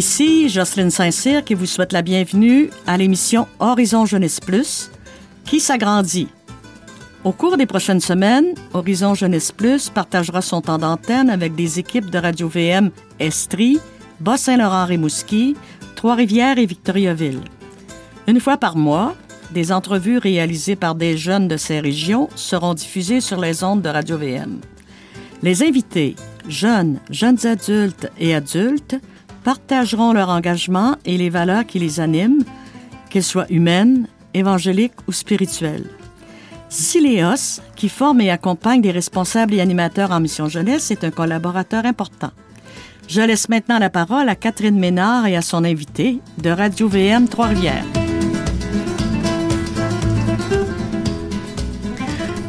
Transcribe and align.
Ici 0.00 0.48
Jocelyne 0.48 0.90
Saint-Cyr 0.90 1.44
qui 1.44 1.52
vous 1.52 1.66
souhaite 1.66 1.92
la 1.92 2.00
bienvenue 2.00 2.70
à 2.86 2.96
l'émission 2.96 3.46
Horizon 3.58 4.06
Jeunesse 4.06 4.40
Plus 4.40 4.90
qui 5.44 5.60
s'agrandit. 5.60 6.28
Au 7.22 7.32
cours 7.32 7.58
des 7.58 7.66
prochaines 7.66 8.00
semaines, 8.00 8.54
Horizon 8.72 9.14
Jeunesse 9.14 9.52
Plus 9.52 9.90
partagera 9.90 10.40
son 10.40 10.62
temps 10.62 10.78
d'antenne 10.78 11.28
avec 11.28 11.54
des 11.54 11.78
équipes 11.78 12.08
de 12.08 12.16
Radio-VM 12.16 12.90
Estrie, 13.18 13.78
Bas-Saint-Laurent-Rimouski, 14.20 15.54
Trois-Rivières 15.96 16.56
et 16.56 16.64
Victoriaville. 16.64 17.42
Une 18.26 18.40
fois 18.40 18.56
par 18.56 18.76
mois, 18.76 19.14
des 19.50 19.70
entrevues 19.70 20.16
réalisées 20.16 20.76
par 20.76 20.94
des 20.94 21.18
jeunes 21.18 21.46
de 21.46 21.58
ces 21.58 21.78
régions 21.78 22.30
seront 22.36 22.72
diffusées 22.72 23.20
sur 23.20 23.38
les 23.38 23.62
ondes 23.62 23.82
de 23.82 23.90
Radio-VM. 23.90 24.60
Les 25.42 25.62
invités, 25.62 26.16
jeunes, 26.48 27.00
jeunes 27.10 27.46
adultes 27.46 28.10
et 28.18 28.34
adultes, 28.34 28.96
partageront 29.44 30.12
leur 30.12 30.28
engagement 30.28 30.96
et 31.04 31.16
les 31.16 31.30
valeurs 31.30 31.66
qui 31.66 31.78
les 31.78 32.00
animent, 32.00 32.44
qu'elles 33.08 33.22
soient 33.22 33.50
humaines, 33.50 34.06
évangéliques 34.34 35.08
ou 35.08 35.12
spirituelles. 35.12 35.90
Siléos, 36.68 37.60
qui 37.74 37.88
forme 37.88 38.20
et 38.20 38.30
accompagne 38.30 38.80
des 38.80 38.92
responsables 38.92 39.54
et 39.54 39.60
animateurs 39.60 40.12
en 40.12 40.20
mission 40.20 40.48
jeunesse, 40.48 40.90
est 40.90 41.02
un 41.02 41.10
collaborateur 41.10 41.84
important. 41.84 42.30
Je 43.08 43.20
laisse 43.20 43.48
maintenant 43.48 43.80
la 43.80 43.90
parole 43.90 44.28
à 44.28 44.36
Catherine 44.36 44.78
Ménard 44.78 45.26
et 45.26 45.36
à 45.36 45.42
son 45.42 45.64
invité 45.64 46.20
de 46.38 46.50
Radio 46.50 46.86
VM 46.86 47.26
Trois-Rivières. 47.28 47.84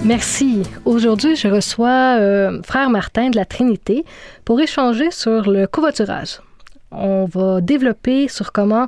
Merci. 0.03 0.63
Aujourd'hui, 0.85 1.35
je 1.35 1.47
reçois 1.47 2.17
euh, 2.19 2.61
Frère 2.63 2.91
Martin 2.91 3.29
de 3.29 3.35
la 3.37 3.45
Trinité 3.45 4.03
pour 4.45 4.59
échanger 4.59 5.09
sur 5.09 5.49
le 5.49 5.65
covoiturage. 5.65 6.41
On 6.91 7.25
va 7.25 7.61
développer 7.61 8.27
sur 8.27 8.51
comment 8.51 8.87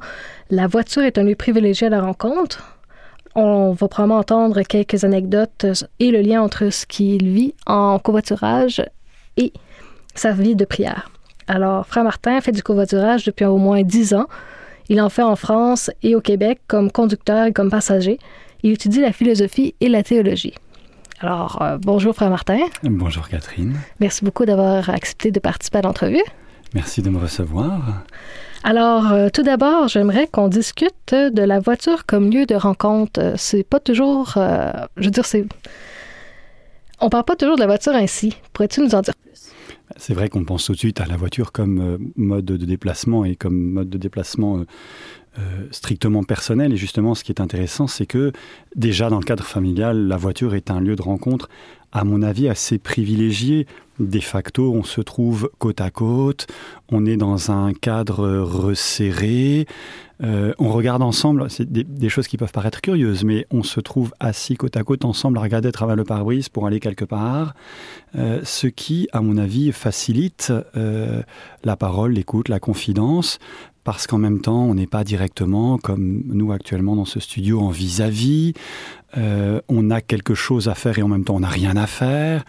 la 0.49 0.67
voiture 0.67 1.03
est 1.03 1.17
un 1.17 1.23
lieu 1.23 1.35
privilégié 1.35 1.87
à 1.87 1.89
la 1.89 2.01
rencontre, 2.01 2.73
on 3.35 3.71
va 3.71 3.87
probablement 3.87 4.19
entendre 4.19 4.61
quelques 4.61 5.03
anecdotes 5.03 5.65
et 5.99 6.11
le 6.11 6.21
lien 6.21 6.41
entre 6.41 6.69
ce 6.69 6.85
qu'il 6.85 7.29
vit 7.29 7.55
en 7.65 7.97
covoiturage 7.97 8.83
et 9.37 9.53
sa 10.13 10.31
vie 10.33 10.55
de 10.55 10.65
prière. 10.65 11.09
Alors, 11.47 11.85
Frère 11.87 12.03
Martin 12.03 12.39
fait 12.41 12.51
du 12.51 12.61
covoiturage 12.61 13.25
depuis 13.25 13.45
au 13.45 13.57
moins 13.57 13.81
dix 13.81 14.13
ans. 14.13 14.27
Il 14.87 15.01
en 15.01 15.09
fait 15.09 15.23
en 15.23 15.35
France 15.35 15.89
et 16.03 16.15
au 16.15 16.21
Québec 16.21 16.61
comme 16.67 16.91
conducteur 16.91 17.47
et 17.47 17.53
comme 17.53 17.71
passager. 17.71 18.19
Il 18.61 18.73
étudie 18.73 19.01
la 19.01 19.11
philosophie 19.11 19.73
et 19.81 19.89
la 19.89 20.03
théologie. 20.03 20.53
Alors, 21.19 21.61
euh, 21.61 21.77
bonjour 21.81 22.13
Frère 22.13 22.29
Martin. 22.29 22.59
Bonjour 22.83 23.27
Catherine. 23.27 23.75
Merci 23.99 24.23
beaucoup 24.23 24.45
d'avoir 24.45 24.89
accepté 24.89 25.31
de 25.31 25.39
participer 25.39 25.79
à 25.79 25.81
l'entrevue. 25.81 26.23
Merci 26.73 27.01
de 27.01 27.09
me 27.09 27.19
recevoir. 27.19 28.03
Alors, 28.63 29.11
euh, 29.11 29.29
tout 29.31 29.43
d'abord, 29.43 29.89
j'aimerais 29.89 30.27
qu'on 30.27 30.47
discute 30.47 31.13
de 31.13 31.41
la 31.41 31.59
voiture 31.59 32.05
comme 32.05 32.31
lieu 32.31 32.45
de 32.45 32.55
rencontre. 32.55 33.19
Euh, 33.19 33.33
c'est 33.35 33.63
pas 33.63 33.79
toujours. 33.79 34.33
Euh, 34.37 34.71
je 34.97 35.05
veux 35.05 35.11
dire, 35.11 35.25
c'est. 35.25 35.45
On 37.01 37.09
parle 37.09 37.25
pas 37.25 37.35
toujours 37.35 37.55
de 37.55 37.59
la 37.59 37.67
voiture 37.67 37.93
ainsi. 37.93 38.37
Pourrais-tu 38.53 38.79
nous 38.79 38.95
en 38.95 39.01
dire 39.01 39.15
plus? 39.15 39.51
C'est 39.97 40.13
vrai 40.13 40.29
qu'on 40.29 40.45
pense 40.45 40.65
tout 40.65 40.71
de 40.71 40.77
suite 40.77 41.01
à 41.01 41.05
la 41.05 41.17
voiture 41.17 41.51
comme 41.51 41.99
mode 42.15 42.45
de 42.45 42.65
déplacement 42.65 43.25
et 43.25 43.35
comme 43.35 43.55
mode 43.55 43.89
de 43.89 43.97
déplacement 43.97 44.63
strictement 45.71 46.23
personnel. 46.23 46.71
Et 46.71 46.77
justement, 46.77 47.13
ce 47.13 47.23
qui 47.23 47.31
est 47.31 47.41
intéressant, 47.41 47.87
c'est 47.87 48.05
que 48.05 48.31
déjà 48.75 49.09
dans 49.09 49.19
le 49.19 49.25
cadre 49.25 49.43
familial, 49.43 50.07
la 50.07 50.15
voiture 50.15 50.55
est 50.55 50.71
un 50.71 50.79
lieu 50.79 50.95
de 50.95 51.01
rencontre, 51.01 51.49
à 51.91 52.05
mon 52.05 52.21
avis, 52.21 52.47
assez 52.47 52.77
privilégié 52.79 53.67
de 53.99 54.19
facto, 54.19 54.73
on 54.73 54.83
se 54.83 55.01
trouve 55.01 55.49
côte 55.59 55.81
à 55.81 55.91
côte, 55.91 56.47
on 56.89 57.05
est 57.05 57.17
dans 57.17 57.51
un 57.51 57.73
cadre 57.73 58.39
resserré, 58.39 59.67
euh, 60.23 60.53
on 60.57 60.69
regarde 60.69 61.01
ensemble, 61.01 61.49
c'est 61.49 61.69
des, 61.71 62.09
choses 62.09 62.27
qui 62.27 62.37
peuvent 62.37 62.51
paraître 62.51 62.81
curieuses, 62.81 63.23
mais 63.23 63.45
on 63.51 63.63
se 63.63 63.79
trouve 63.79 64.13
assis 64.19 64.55
côte 64.55 64.77
à 64.77 64.83
côte 64.83 65.05
ensemble 65.05 65.37
à 65.37 65.41
regarder 65.41 65.69
à 65.69 65.71
travers 65.71 65.95
le 65.95 66.03
pare-brise 66.03 66.49
pour 66.49 66.65
aller 66.65 66.79
quelque 66.79 67.05
part, 67.05 67.55
euh, 68.15 68.39
ce 68.43 68.67
qui, 68.67 69.07
à 69.11 69.21
mon 69.21 69.37
avis, 69.37 69.71
facilite 69.71 70.53
euh, 70.77 71.23
la 71.63 71.75
parole, 71.75 72.13
l'écoute, 72.13 72.47
la 72.47 72.59
confidence, 72.59 73.39
parce 73.83 74.07
qu'en 74.07 74.17
même 74.17 74.39
temps, 74.39 74.63
on 74.63 74.75
n'est 74.75 74.87
pas 74.87 75.03
directement, 75.03 75.77
comme 75.77 76.23
nous 76.25 76.51
actuellement 76.51 76.95
dans 76.95 77.05
ce 77.05 77.19
studio, 77.19 77.59
en 77.59 77.69
vis-à-vis, 77.69 78.53
on 79.15 79.91
a 79.91 80.01
quelque 80.01 80.33
chose 80.33 80.67
à 80.69 80.75
faire 80.75 80.97
et 80.97 81.03
en 81.03 81.07
même 81.07 81.23
temps, 81.23 81.35
on 81.35 81.41
n'a 81.41 81.49
rien 81.49 81.75
à 81.75 81.87
faire. 81.87 82.45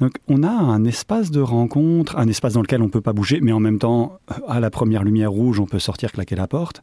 Donc 0.00 0.12
on 0.28 0.42
a 0.42 0.50
un 0.50 0.84
espace 0.84 1.30
de 1.30 1.40
rencontre, 1.40 2.18
un 2.18 2.28
espace 2.28 2.54
dans 2.54 2.62
lequel 2.62 2.82
on 2.82 2.86
ne 2.86 2.90
peut 2.90 3.00
pas 3.00 3.12
bouger, 3.12 3.40
mais 3.40 3.52
en 3.52 3.60
même 3.60 3.78
temps, 3.78 4.18
à 4.48 4.60
la 4.60 4.70
première 4.70 5.04
lumière 5.04 5.30
rouge, 5.30 5.60
on 5.60 5.66
peut 5.66 5.78
sortir, 5.78 6.12
claquer 6.12 6.34
la 6.34 6.48
porte. 6.48 6.82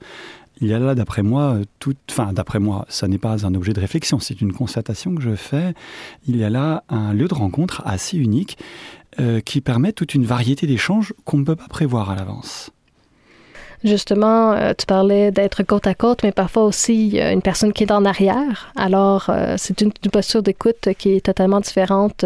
Il 0.62 0.68
y 0.68 0.74
a 0.74 0.80
là, 0.80 0.96
d'après 0.96 1.24
moi, 1.24 1.58
tout, 1.80 1.96
enfin, 2.10 2.34
d'après 2.34 2.60
moi, 2.60 2.86
ça 2.88 3.08
n'est 3.08 3.18
pas 3.18 3.46
un 3.46 3.56
objet 3.56 3.74
de 3.74 3.80
réflexion, 3.80 4.20
c'est 4.20 4.42
une 4.42 4.54
constatation 4.54 5.16
que 5.16 5.22
je 5.22 5.36
fais. 5.36 5.74
Il 6.28 6.38
y 6.38 6.44
a 6.44 6.50
là 6.50 6.84
un 6.88 7.14
lieu 7.14 7.28
de 7.28 7.34
rencontre 7.34 7.82
assez 7.86 8.18
unique 8.18 8.58
euh, 9.20 9.40
qui 9.42 9.60
permet 9.60 9.92
toute 9.92 10.14
une 10.14 10.26
variété 10.26 10.68
d'échanges 10.68 11.14
qu'on 11.26 11.40
ne 11.40 11.44
peut 11.44 11.56
pas 11.56 11.68
prévoir 11.68 12.12
à 12.12 12.16
l'avance. 12.16 12.72
Justement, 13.84 14.54
euh, 14.54 14.74
tu 14.78 14.86
parlais 14.86 15.32
d'être 15.32 15.64
côte 15.64 15.88
à 15.88 15.96
côte, 15.96 16.24
mais 16.24 16.32
parfois 16.32 16.64
aussi 16.66 17.18
une 17.18 17.42
personne 17.42 17.74
qui 17.74 17.84
est 17.84 17.92
en 17.92 18.06
arrière. 18.06 18.72
Alors, 18.76 19.26
euh, 19.30 19.56
c'est 19.58 19.82
une, 19.82 19.92
posture 20.12 20.44
d'écoute 20.44 20.90
qui 20.98 21.16
est 21.16 21.26
totalement 21.26 21.62
différente 21.62 22.26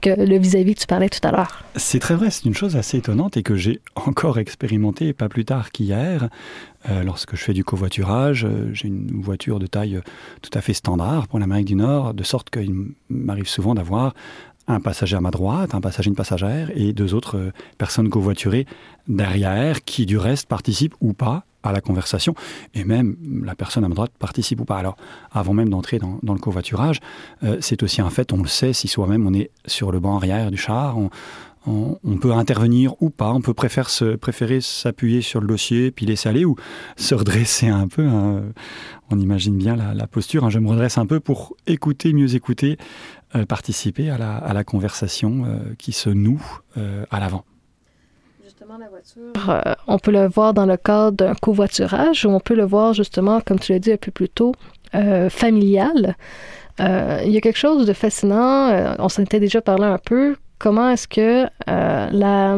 que 0.00 0.10
le 0.10 0.38
vis-à-vis 0.38 0.74
que 0.74 0.80
tu 0.80 0.86
parlais 0.86 1.08
tout 1.08 1.26
à 1.26 1.30
l'heure. 1.30 1.64
C'est 1.76 1.98
très 1.98 2.14
vrai, 2.14 2.30
c'est 2.30 2.44
une 2.44 2.54
chose 2.54 2.76
assez 2.76 2.98
étonnante 2.98 3.36
et 3.36 3.42
que 3.42 3.54
j'ai 3.54 3.80
encore 3.94 4.38
expérimenté 4.38 5.12
pas 5.12 5.28
plus 5.28 5.44
tard 5.44 5.70
qu'hier. 5.70 6.28
Euh, 6.88 7.02
lorsque 7.02 7.36
je 7.36 7.44
fais 7.44 7.52
du 7.52 7.62
covoiturage, 7.62 8.46
euh, 8.46 8.70
j'ai 8.72 8.88
une 8.88 9.20
voiture 9.20 9.58
de 9.58 9.66
taille 9.66 10.00
tout 10.40 10.50
à 10.54 10.62
fait 10.62 10.72
standard 10.72 11.28
pour 11.28 11.38
l'Amérique 11.38 11.66
du 11.66 11.74
Nord, 11.74 12.14
de 12.14 12.22
sorte 12.22 12.48
qu'il 12.48 12.74
m'arrive 13.10 13.48
souvent 13.48 13.74
d'avoir 13.74 14.14
un 14.70 14.80
passager 14.80 15.16
à 15.16 15.20
ma 15.20 15.30
droite, 15.30 15.74
un 15.74 15.80
passager, 15.80 16.08
une 16.08 16.16
passagère 16.16 16.70
et 16.74 16.92
deux 16.92 17.14
autres 17.14 17.36
euh, 17.36 17.52
personnes 17.78 18.08
covoiturées 18.08 18.66
derrière 19.08 19.84
qui 19.84 20.06
du 20.06 20.18
reste 20.18 20.48
participent 20.48 20.94
ou 21.00 21.12
pas 21.12 21.44
à 21.62 21.72
la 21.72 21.80
conversation, 21.80 22.34
et 22.74 22.84
même 22.84 23.16
la 23.44 23.54
personne 23.54 23.84
à 23.84 23.88
ma 23.88 23.94
droite 23.94 24.12
participe 24.18 24.60
ou 24.60 24.64
pas. 24.64 24.78
Alors, 24.78 24.96
avant 25.30 25.52
même 25.52 25.68
d'entrer 25.68 25.98
dans, 25.98 26.18
le 26.22 26.38
covoiturage, 26.38 27.00
euh, 27.42 27.58
c'est 27.60 27.82
aussi 27.82 28.00
un 28.00 28.10
fait, 28.10 28.32
on 28.32 28.38
le 28.38 28.48
sait, 28.48 28.72
si 28.72 28.88
soi-même 28.88 29.26
on 29.26 29.34
est 29.34 29.50
sur 29.66 29.92
le 29.92 30.00
banc 30.00 30.16
arrière 30.16 30.50
du 30.50 30.56
char, 30.56 30.96
on, 31.66 32.16
peut 32.16 32.32
intervenir 32.32 32.94
ou 33.00 33.10
pas, 33.10 33.32
on 33.32 33.42
peut 33.42 33.52
préférer 33.52 34.60
s'appuyer 34.62 35.20
sur 35.20 35.40
le 35.40 35.46
dossier, 35.46 35.90
puis 35.90 36.06
laisser 36.06 36.28
aller, 36.28 36.46
ou 36.46 36.56
se 36.96 37.14
redresser 37.14 37.68
un 37.68 37.86
peu. 37.86 38.06
Hein. 38.06 38.42
On 39.10 39.18
imagine 39.18 39.56
bien 39.58 39.76
la, 39.76 40.06
posture, 40.06 40.44
hein. 40.44 40.50
je 40.50 40.58
me 40.58 40.68
redresse 40.68 40.96
un 40.96 41.06
peu 41.06 41.20
pour 41.20 41.54
écouter, 41.66 42.14
mieux 42.14 42.34
écouter, 42.34 42.78
euh, 43.34 43.46
participer 43.46 44.10
à 44.10 44.18
la, 44.18 44.64
conversation 44.64 45.44
euh, 45.44 45.74
qui 45.78 45.92
se 45.92 46.10
noue 46.10 46.42
à 46.76 47.20
l'avant 47.20 47.44
la 48.78 48.88
voiture, 48.88 49.32
euh, 49.48 49.74
on 49.86 49.98
peut 49.98 50.10
le 50.10 50.28
voir 50.28 50.54
dans 50.54 50.66
le 50.66 50.76
cadre 50.76 51.16
d'un 51.16 51.34
covoiturage 51.34 52.24
ou 52.24 52.30
on 52.30 52.40
peut 52.40 52.54
le 52.54 52.64
voir 52.64 52.94
justement, 52.94 53.40
comme 53.40 53.58
tu 53.58 53.72
l'as 53.72 53.78
dit 53.78 53.92
un 53.92 53.96
peu 53.96 54.10
plus 54.10 54.28
tôt, 54.28 54.54
euh, 54.94 55.28
familial. 55.28 56.16
Euh, 56.80 57.20
il 57.24 57.32
y 57.32 57.36
a 57.36 57.40
quelque 57.40 57.58
chose 57.58 57.86
de 57.86 57.92
fascinant, 57.92 58.96
on 58.98 59.08
s'était 59.08 59.40
déjà 59.40 59.60
parlé 59.60 59.84
un 59.84 59.98
peu, 59.98 60.36
comment 60.58 60.90
est-ce 60.90 61.08
que 61.08 61.46
la, 61.66 62.56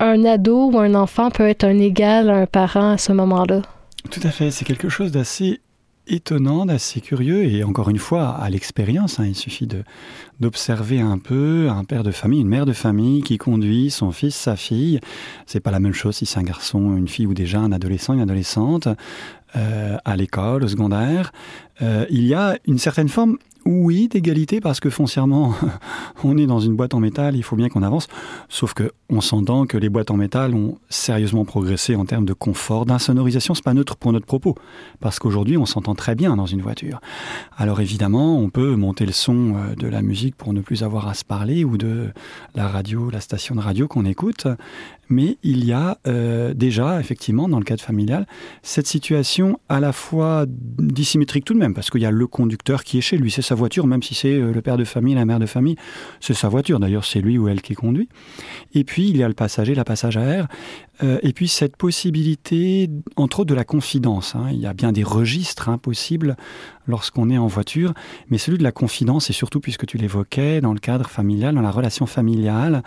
un 0.00 0.24
ado 0.24 0.70
ou 0.70 0.78
un 0.78 0.94
enfant 0.94 1.30
peut 1.30 1.48
être 1.48 1.64
un 1.64 1.78
égal 1.78 2.30
à 2.30 2.36
un 2.36 2.46
parent 2.46 2.92
à 2.92 2.98
ce 2.98 3.12
moment-là? 3.12 3.62
Tout 4.10 4.20
à 4.24 4.30
fait, 4.30 4.50
c'est 4.50 4.64
quelque 4.64 4.88
chose 4.88 5.12
d'assez 5.12 5.60
étonnant, 6.12 6.66
d'assez 6.66 7.00
curieux, 7.00 7.44
et 7.44 7.64
encore 7.64 7.88
une 7.88 7.98
fois, 7.98 8.30
à 8.30 8.50
l'expérience, 8.50 9.18
hein, 9.18 9.26
il 9.26 9.34
suffit 9.34 9.66
d'observer 10.40 11.00
un 11.00 11.18
peu 11.18 11.68
un 11.70 11.84
père 11.84 12.02
de 12.02 12.10
famille, 12.10 12.40
une 12.40 12.48
mère 12.48 12.66
de 12.66 12.72
famille 12.72 13.22
qui 13.22 13.38
conduit 13.38 13.90
son 13.90 14.12
fils, 14.12 14.34
sa 14.34 14.56
fille. 14.56 15.00
C'est 15.46 15.60
pas 15.60 15.70
la 15.70 15.80
même 15.80 15.94
chose 15.94 16.16
si 16.16 16.26
c'est 16.26 16.38
un 16.38 16.44
garçon, 16.44 16.96
une 16.96 17.08
fille 17.08 17.26
ou 17.26 17.34
déjà 17.34 17.60
un 17.60 17.72
adolescent, 17.72 18.12
une 18.14 18.20
adolescente, 18.20 18.88
euh, 19.56 19.96
à 20.04 20.16
l'école, 20.16 20.64
au 20.64 20.68
secondaire. 20.68 21.32
Euh, 21.80 22.06
il 22.10 22.24
y 22.24 22.34
a 22.34 22.56
une 22.66 22.78
certaine 22.78 23.08
forme 23.08 23.38
oui, 23.64 24.08
d'égalité, 24.08 24.60
parce 24.60 24.80
que 24.80 24.90
foncièrement, 24.90 25.54
on 26.24 26.36
est 26.36 26.46
dans 26.46 26.60
une 26.60 26.74
boîte 26.74 26.94
en 26.94 27.00
métal, 27.00 27.36
il 27.36 27.42
faut 27.42 27.56
bien 27.56 27.68
qu'on 27.68 27.82
avance. 27.82 28.08
Sauf 28.48 28.74
que 28.74 28.92
on 29.08 29.20
s'entend 29.20 29.66
que 29.66 29.76
les 29.76 29.88
boîtes 29.88 30.10
en 30.10 30.16
métal 30.16 30.54
ont 30.54 30.78
sérieusement 30.88 31.44
progressé 31.44 31.94
en 31.94 32.04
termes 32.04 32.24
de 32.24 32.32
confort, 32.32 32.86
d'insonorisation. 32.86 33.54
C'est 33.54 33.64
pas 33.64 33.74
neutre 33.74 33.96
pour 33.96 34.12
notre 34.12 34.26
propos, 34.26 34.56
parce 35.00 35.18
qu'aujourd'hui, 35.18 35.56
on 35.56 35.66
s'entend 35.66 35.94
très 35.94 36.14
bien 36.14 36.36
dans 36.36 36.46
une 36.46 36.62
voiture. 36.62 37.00
Alors 37.56 37.80
évidemment, 37.80 38.38
on 38.38 38.50
peut 38.50 38.74
monter 38.74 39.06
le 39.06 39.12
son 39.12 39.54
euh, 39.54 39.74
de 39.76 39.86
la 39.86 40.02
musique 40.02 40.36
pour 40.36 40.52
ne 40.52 40.60
plus 40.60 40.82
avoir 40.82 41.08
à 41.08 41.14
se 41.14 41.24
parler, 41.24 41.64
ou 41.64 41.76
de 41.76 42.10
la 42.54 42.68
radio, 42.68 43.10
la 43.10 43.20
station 43.20 43.54
de 43.54 43.60
radio 43.60 43.86
qu'on 43.86 44.04
écoute. 44.04 44.46
Mais 45.12 45.36
il 45.42 45.66
y 45.66 45.72
a 45.72 45.98
euh, 46.06 46.54
déjà, 46.54 46.98
effectivement, 46.98 47.46
dans 47.46 47.58
le 47.58 47.64
cadre 47.64 47.82
familial, 47.82 48.26
cette 48.62 48.86
situation 48.86 49.60
à 49.68 49.78
la 49.78 49.92
fois 49.92 50.46
dissymétrique 50.48 51.44
tout 51.44 51.52
de 51.52 51.58
même, 51.58 51.74
parce 51.74 51.90
qu'il 51.90 52.00
y 52.00 52.06
a 52.06 52.10
le 52.10 52.26
conducteur 52.26 52.82
qui 52.82 52.96
est 52.96 53.02
chez 53.02 53.18
lui, 53.18 53.30
c'est 53.30 53.42
sa 53.42 53.54
voiture, 53.54 53.86
même 53.86 54.02
si 54.02 54.14
c'est 54.14 54.38
le 54.38 54.62
père 54.62 54.78
de 54.78 54.84
famille, 54.84 55.14
la 55.14 55.26
mère 55.26 55.38
de 55.38 55.44
famille, 55.44 55.76
c'est 56.20 56.32
sa 56.32 56.48
voiture. 56.48 56.80
D'ailleurs, 56.80 57.04
c'est 57.04 57.20
lui 57.20 57.36
ou 57.36 57.46
elle 57.48 57.60
qui 57.60 57.74
conduit. 57.74 58.08
Et 58.72 58.84
puis, 58.84 59.10
il 59.10 59.18
y 59.18 59.22
a 59.22 59.28
le 59.28 59.34
passager, 59.34 59.74
la 59.74 59.84
passagère. 59.84 60.48
et 61.02 61.32
puis, 61.34 61.48
cette 61.48 61.76
possibilité, 61.76 62.88
entre 63.16 63.40
autres, 63.40 63.50
de 63.50 63.54
la 63.54 63.64
confidence. 63.64 64.34
Hein. 64.34 64.46
Il 64.50 64.60
y 64.60 64.66
a 64.66 64.72
bien 64.72 64.92
des 64.92 65.02
registres 65.02 65.68
impossibles 65.68 66.36
lorsqu'on 66.86 67.30
est 67.30 67.38
en 67.38 67.46
voiture, 67.46 67.92
mais 68.28 68.38
celui 68.38 68.58
de 68.58 68.62
la 68.62 68.72
confidence, 68.72 69.30
et 69.30 69.32
surtout 69.32 69.60
puisque 69.60 69.86
tu 69.86 69.98
l'évoquais, 69.98 70.60
dans 70.60 70.72
le 70.72 70.80
cadre 70.80 71.08
familial, 71.08 71.54
dans 71.54 71.62
la 71.62 71.70
relation 71.70 72.06
familiale, 72.06 72.82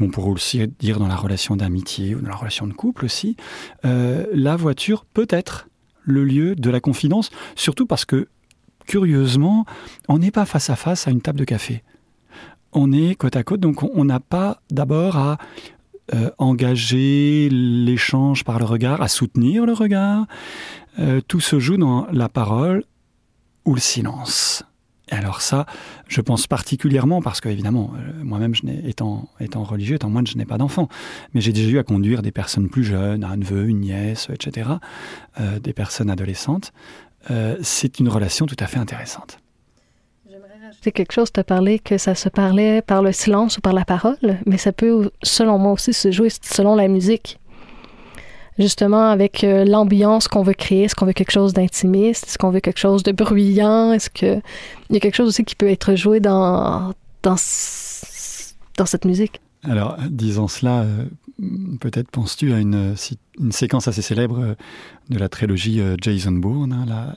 on 0.00 0.08
pourrait 0.08 0.30
aussi 0.30 0.66
dire 0.78 0.98
dans 0.98 1.08
la 1.08 1.16
relation 1.16 1.56
ou 1.68 2.20
dans 2.20 2.28
la 2.28 2.36
relation 2.36 2.66
de 2.66 2.72
couple 2.72 3.04
aussi, 3.04 3.36
euh, 3.84 4.26
la 4.32 4.56
voiture 4.56 5.04
peut 5.04 5.26
être 5.30 5.68
le 6.02 6.24
lieu 6.24 6.54
de 6.54 6.70
la 6.70 6.80
confidence, 6.80 7.30
surtout 7.54 7.86
parce 7.86 8.04
que, 8.04 8.28
curieusement, 8.86 9.66
on 10.08 10.18
n'est 10.18 10.30
pas 10.30 10.46
face 10.46 10.70
à 10.70 10.76
face 10.76 11.06
à 11.06 11.10
une 11.10 11.20
table 11.20 11.38
de 11.38 11.44
café. 11.44 11.82
On 12.72 12.92
est 12.92 13.14
côte 13.14 13.36
à 13.36 13.42
côte, 13.42 13.60
donc 13.60 13.82
on 13.82 14.04
n'a 14.04 14.20
pas 14.20 14.60
d'abord 14.70 15.16
à 15.16 15.38
euh, 16.14 16.30
engager 16.38 17.48
l'échange 17.50 18.44
par 18.44 18.58
le 18.58 18.64
regard, 18.64 19.02
à 19.02 19.08
soutenir 19.08 19.66
le 19.66 19.74
regard. 19.74 20.26
Euh, 20.98 21.20
tout 21.26 21.40
se 21.40 21.58
joue 21.58 21.76
dans 21.76 22.06
la 22.10 22.28
parole 22.28 22.84
ou 23.64 23.74
le 23.74 23.80
silence. 23.80 24.64
Alors 25.10 25.40
ça, 25.40 25.66
je 26.08 26.20
pense 26.20 26.46
particulièrement 26.46 27.22
parce 27.22 27.40
que 27.40 27.48
évidemment, 27.48 27.92
euh, 27.96 28.22
moi-même, 28.22 28.54
étant, 28.84 29.28
étant 29.40 29.64
religieux, 29.64 29.96
étant 29.96 30.10
moine, 30.10 30.26
je 30.26 30.36
n'ai 30.36 30.44
pas 30.44 30.58
d'enfant, 30.58 30.88
mais 31.34 31.40
j'ai 31.40 31.52
déjà 31.52 31.70
eu 31.70 31.78
à 31.78 31.82
conduire 31.82 32.22
des 32.22 32.32
personnes 32.32 32.68
plus 32.68 32.84
jeunes, 32.84 33.24
un 33.24 33.36
neveu, 33.36 33.68
une 33.68 33.80
nièce, 33.80 34.28
etc., 34.30 34.70
euh, 35.40 35.58
des 35.58 35.72
personnes 35.72 36.10
adolescentes. 36.10 36.72
Euh, 37.30 37.56
c'est 37.62 38.00
une 38.00 38.08
relation 38.08 38.46
tout 38.46 38.56
à 38.60 38.66
fait 38.66 38.78
intéressante. 38.78 39.38
Rajouter 40.64 40.92
quelque 40.92 41.12
chose. 41.12 41.32
Tu 41.32 41.40
as 41.40 41.44
parlé 41.44 41.78
que 41.78 41.96
ça 41.96 42.14
se 42.14 42.28
parlait 42.28 42.82
par 42.82 43.02
le 43.02 43.12
silence 43.12 43.56
ou 43.56 43.62
par 43.62 43.72
la 43.72 43.86
parole, 43.86 44.18
mais 44.44 44.58
ça 44.58 44.70
peut, 44.70 45.10
selon 45.22 45.56
moi 45.56 45.72
aussi, 45.72 45.94
se 45.94 46.10
jouer 46.10 46.28
selon 46.42 46.74
la 46.76 46.88
musique 46.88 47.38
justement 48.58 49.08
avec 49.08 49.44
euh, 49.44 49.64
l'ambiance 49.64 50.28
qu'on 50.28 50.42
veut 50.42 50.54
créer. 50.54 50.84
Est-ce 50.84 50.94
qu'on 50.94 51.06
veut 51.06 51.12
quelque 51.12 51.30
chose 51.30 51.52
d'intimiste? 51.52 52.26
Est-ce 52.26 52.38
qu'on 52.38 52.50
veut 52.50 52.60
quelque 52.60 52.78
chose 52.78 53.02
de 53.02 53.12
bruyant? 53.12 53.92
Est-ce 53.92 54.10
qu'il 54.10 54.42
y 54.90 54.96
a 54.96 55.00
quelque 55.00 55.14
chose 55.14 55.28
aussi 55.28 55.44
qui 55.44 55.54
peut 55.54 55.68
être 55.68 55.94
joué 55.94 56.20
dans, 56.20 56.92
dans, 57.22 57.36
cette 57.36 59.04
musique? 59.04 59.40
Alors, 59.62 59.96
disant 60.10 60.48
cela, 60.48 60.82
euh, 60.82 61.04
peut-être 61.80 62.10
penses-tu 62.10 62.52
à 62.52 62.58
une, 62.58 62.94
une, 63.40 63.52
séquence 63.52 63.88
assez 63.88 64.02
célèbre 64.02 64.40
euh, 64.40 64.54
de 65.10 65.18
la 65.18 65.28
trilogie 65.28 65.80
Jason 66.00 66.32
Bourne, 66.32 66.72
hein, 66.72 66.84
la, 66.86 67.16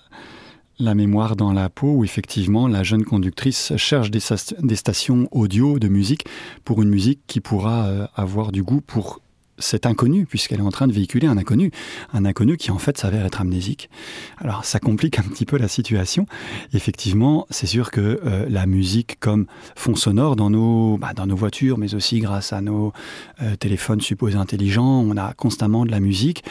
la, 0.79 0.95
mémoire 0.95 1.35
dans 1.35 1.53
la 1.53 1.69
peau, 1.69 1.91
où 1.93 2.03
effectivement 2.03 2.67
la 2.67 2.83
jeune 2.83 3.03
conductrice 3.03 3.73
cherche 3.77 4.11
des, 4.11 4.21
des 4.61 4.75
stations 4.75 5.27
audio 5.31 5.79
de 5.79 5.87
musique 5.87 6.25
pour 6.63 6.81
une 6.81 6.89
musique 6.89 7.21
qui 7.27 7.41
pourra 7.41 8.09
avoir 8.15 8.51
du 8.51 8.63
goût 8.63 8.81
pour 8.81 9.21
cet 9.57 9.85
inconnu, 9.85 10.25
puisqu'elle 10.25 10.59
est 10.59 10.63
en 10.63 10.71
train 10.71 10.87
de 10.87 10.93
véhiculer 10.93 11.27
un 11.27 11.37
inconnu, 11.37 11.71
un 12.13 12.25
inconnu 12.25 12.57
qui 12.57 12.71
en 12.71 12.77
fait 12.77 12.97
s'avère 12.97 13.25
être 13.25 13.41
amnésique. 13.41 13.89
Alors 14.37 14.65
ça 14.65 14.79
complique 14.79 15.19
un 15.19 15.23
petit 15.23 15.45
peu 15.45 15.57
la 15.57 15.67
situation. 15.67 16.25
Effectivement, 16.73 17.47
c'est 17.49 17.67
sûr 17.67 17.91
que 17.91 18.19
euh, 18.25 18.45
la 18.49 18.65
musique 18.65 19.19
comme 19.19 19.45
fond 19.75 19.95
sonore 19.95 20.35
dans 20.35 20.49
nos, 20.49 20.97
bah, 20.97 21.13
dans 21.15 21.27
nos 21.27 21.35
voitures, 21.35 21.77
mais 21.77 21.93
aussi 21.95 22.19
grâce 22.19 22.53
à 22.53 22.61
nos 22.61 22.93
euh, 23.41 23.55
téléphones 23.55 24.01
supposés 24.01 24.37
intelligents, 24.37 25.05
on 25.07 25.17
a 25.17 25.33
constamment 25.33 25.85
de 25.85 25.91
la 25.91 25.99
musique. 25.99 26.43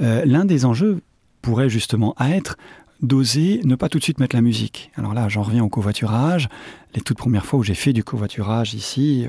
Euh, 0.00 0.22
l'un 0.24 0.44
des 0.44 0.64
enjeux 0.64 1.02
pourrait 1.42 1.68
justement 1.68 2.14
être 2.20 2.56
d'oser 3.00 3.60
ne 3.64 3.74
pas 3.74 3.88
tout 3.88 3.98
de 3.98 4.02
suite 4.02 4.18
mettre 4.18 4.34
la 4.34 4.42
musique. 4.42 4.90
Alors 4.96 5.14
là, 5.14 5.28
j'en 5.28 5.42
reviens 5.42 5.62
au 5.62 5.68
covoiturage. 5.68 6.48
Les 6.94 7.00
toutes 7.00 7.18
premières 7.18 7.46
fois 7.46 7.60
où 7.60 7.62
j'ai 7.62 7.74
fait 7.74 7.92
du 7.92 8.02
covoiturage 8.02 8.74
ici, 8.74 9.26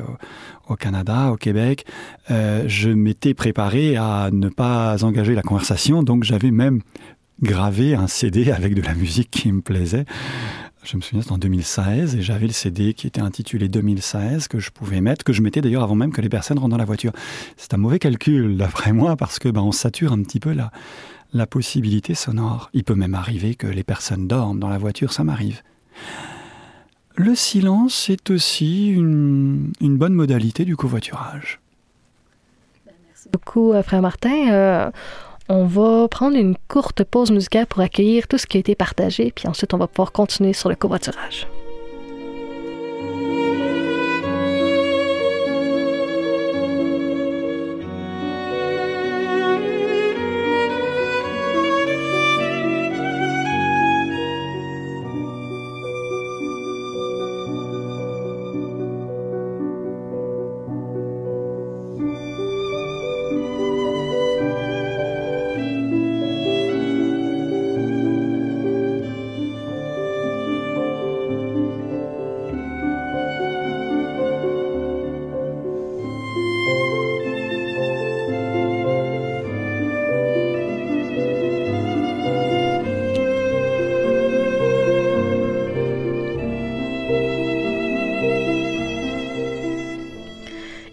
au, 0.68 0.76
Canada, 0.76 1.32
au 1.32 1.36
Québec, 1.36 1.86
euh, 2.32 2.64
je 2.68 2.90
m'étais 2.90 3.34
préparé 3.34 3.96
à 3.98 4.30
ne 4.32 4.50
pas 4.50 5.04
engager 5.04 5.36
la 5.36 5.42
conversation, 5.42 6.04
donc 6.04 6.24
j'avais 6.24 6.52
même 6.52 6.82
gravé 7.42 7.96
un 7.96 8.08
CD 8.08 8.52
avec 8.52 8.74
de 8.76 8.82
la 8.82 8.94
musique 8.96 9.30
qui 9.32 9.52
me 9.52 9.62
plaisait. 9.62 10.06
Je 10.84 10.96
me 10.96 11.02
souviens, 11.02 11.22
c'était 11.22 11.34
en 11.34 11.38
2016, 11.38 12.16
et 12.16 12.22
j'avais 12.22 12.48
le 12.48 12.54
CD 12.54 12.94
qui 12.94 13.06
était 13.06 13.22
intitulé 13.22 13.68
2016, 13.68 14.48
que 14.48 14.60
je 14.60 14.72
pouvais 14.72 15.02
mettre, 15.02 15.26
que 15.26 15.34
je 15.34 15.42
mettais 15.42 15.60
d'ailleurs 15.60 15.84
avant 15.84 15.96
même 15.96 16.12
que 16.12 16.22
les 16.22 16.30
personnes 16.30 16.58
rentrent 16.58 16.72
dans 16.72 16.78
la 16.78 16.86
voiture. 16.86 17.12
C'est 17.58 17.74
un 17.74 17.78
mauvais 17.78 18.00
calcul, 18.00 18.56
d'après 18.56 18.94
moi, 18.94 19.18
parce 19.18 19.40
que 19.40 19.50
ben, 19.50 19.62
on 19.62 19.74
sature 19.74 20.14
un 20.14 20.24
petit 20.24 20.40
peu 20.40 20.54
la, 20.54 20.72
la 21.34 21.48
possibilité 21.48 22.16
sonore. 22.16 22.70
Il 22.74 22.84
peut 22.84 22.96
même 22.96 23.16
arriver 23.16 23.56
que 23.56 23.68
les 23.68 23.84
personnes 23.84 24.28
dorment 24.28 24.60
dans 24.60 24.70
la 24.70 24.78
voiture, 24.78 25.14
ça 25.14 25.24
m'arrive. 25.24 25.62
Le 27.16 27.36
silence 27.36 28.10
est 28.10 28.30
aussi 28.30 28.90
une, 28.90 29.72
bonne 29.82 30.14
modalité 30.14 30.64
du 30.66 30.76
covoiturage. 30.76 31.60
Merci 32.86 33.28
beaucoup, 33.32 33.74
euh, 33.74 33.84
frère 33.84 34.02
Martin. 34.02 34.52
Euh, 34.52 34.92
on 35.50 35.66
va 35.66 36.08
prendre 36.08 36.38
une 36.38 36.56
courte 36.68 37.04
pause 37.04 37.32
musicale 37.32 37.66
pour 37.66 37.82
accueillir 37.82 38.28
tout 38.28 38.38
ce 38.38 38.46
qui 38.46 38.58
a 38.58 38.60
été 38.62 38.76
partagé, 38.76 39.34
puis 39.36 39.48
ensuite 39.48 39.74
on 39.74 39.78
va 39.78 39.88
pouvoir 39.88 40.12
continuer 40.12 40.54
sur 40.54 40.70
le 40.70 40.76
covoiturage. 40.76 41.48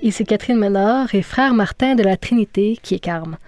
Ici 0.07 0.23
Catherine 0.23 0.57
Ménard 0.57 1.17
et 1.17 1.23
frère 1.23 1.53
Martin 1.53 1.97
de 1.97 2.05
la 2.05 2.17
Trinité 2.17 2.79
qui 2.81 2.95
est 2.95 3.01
Carme. 3.01 3.39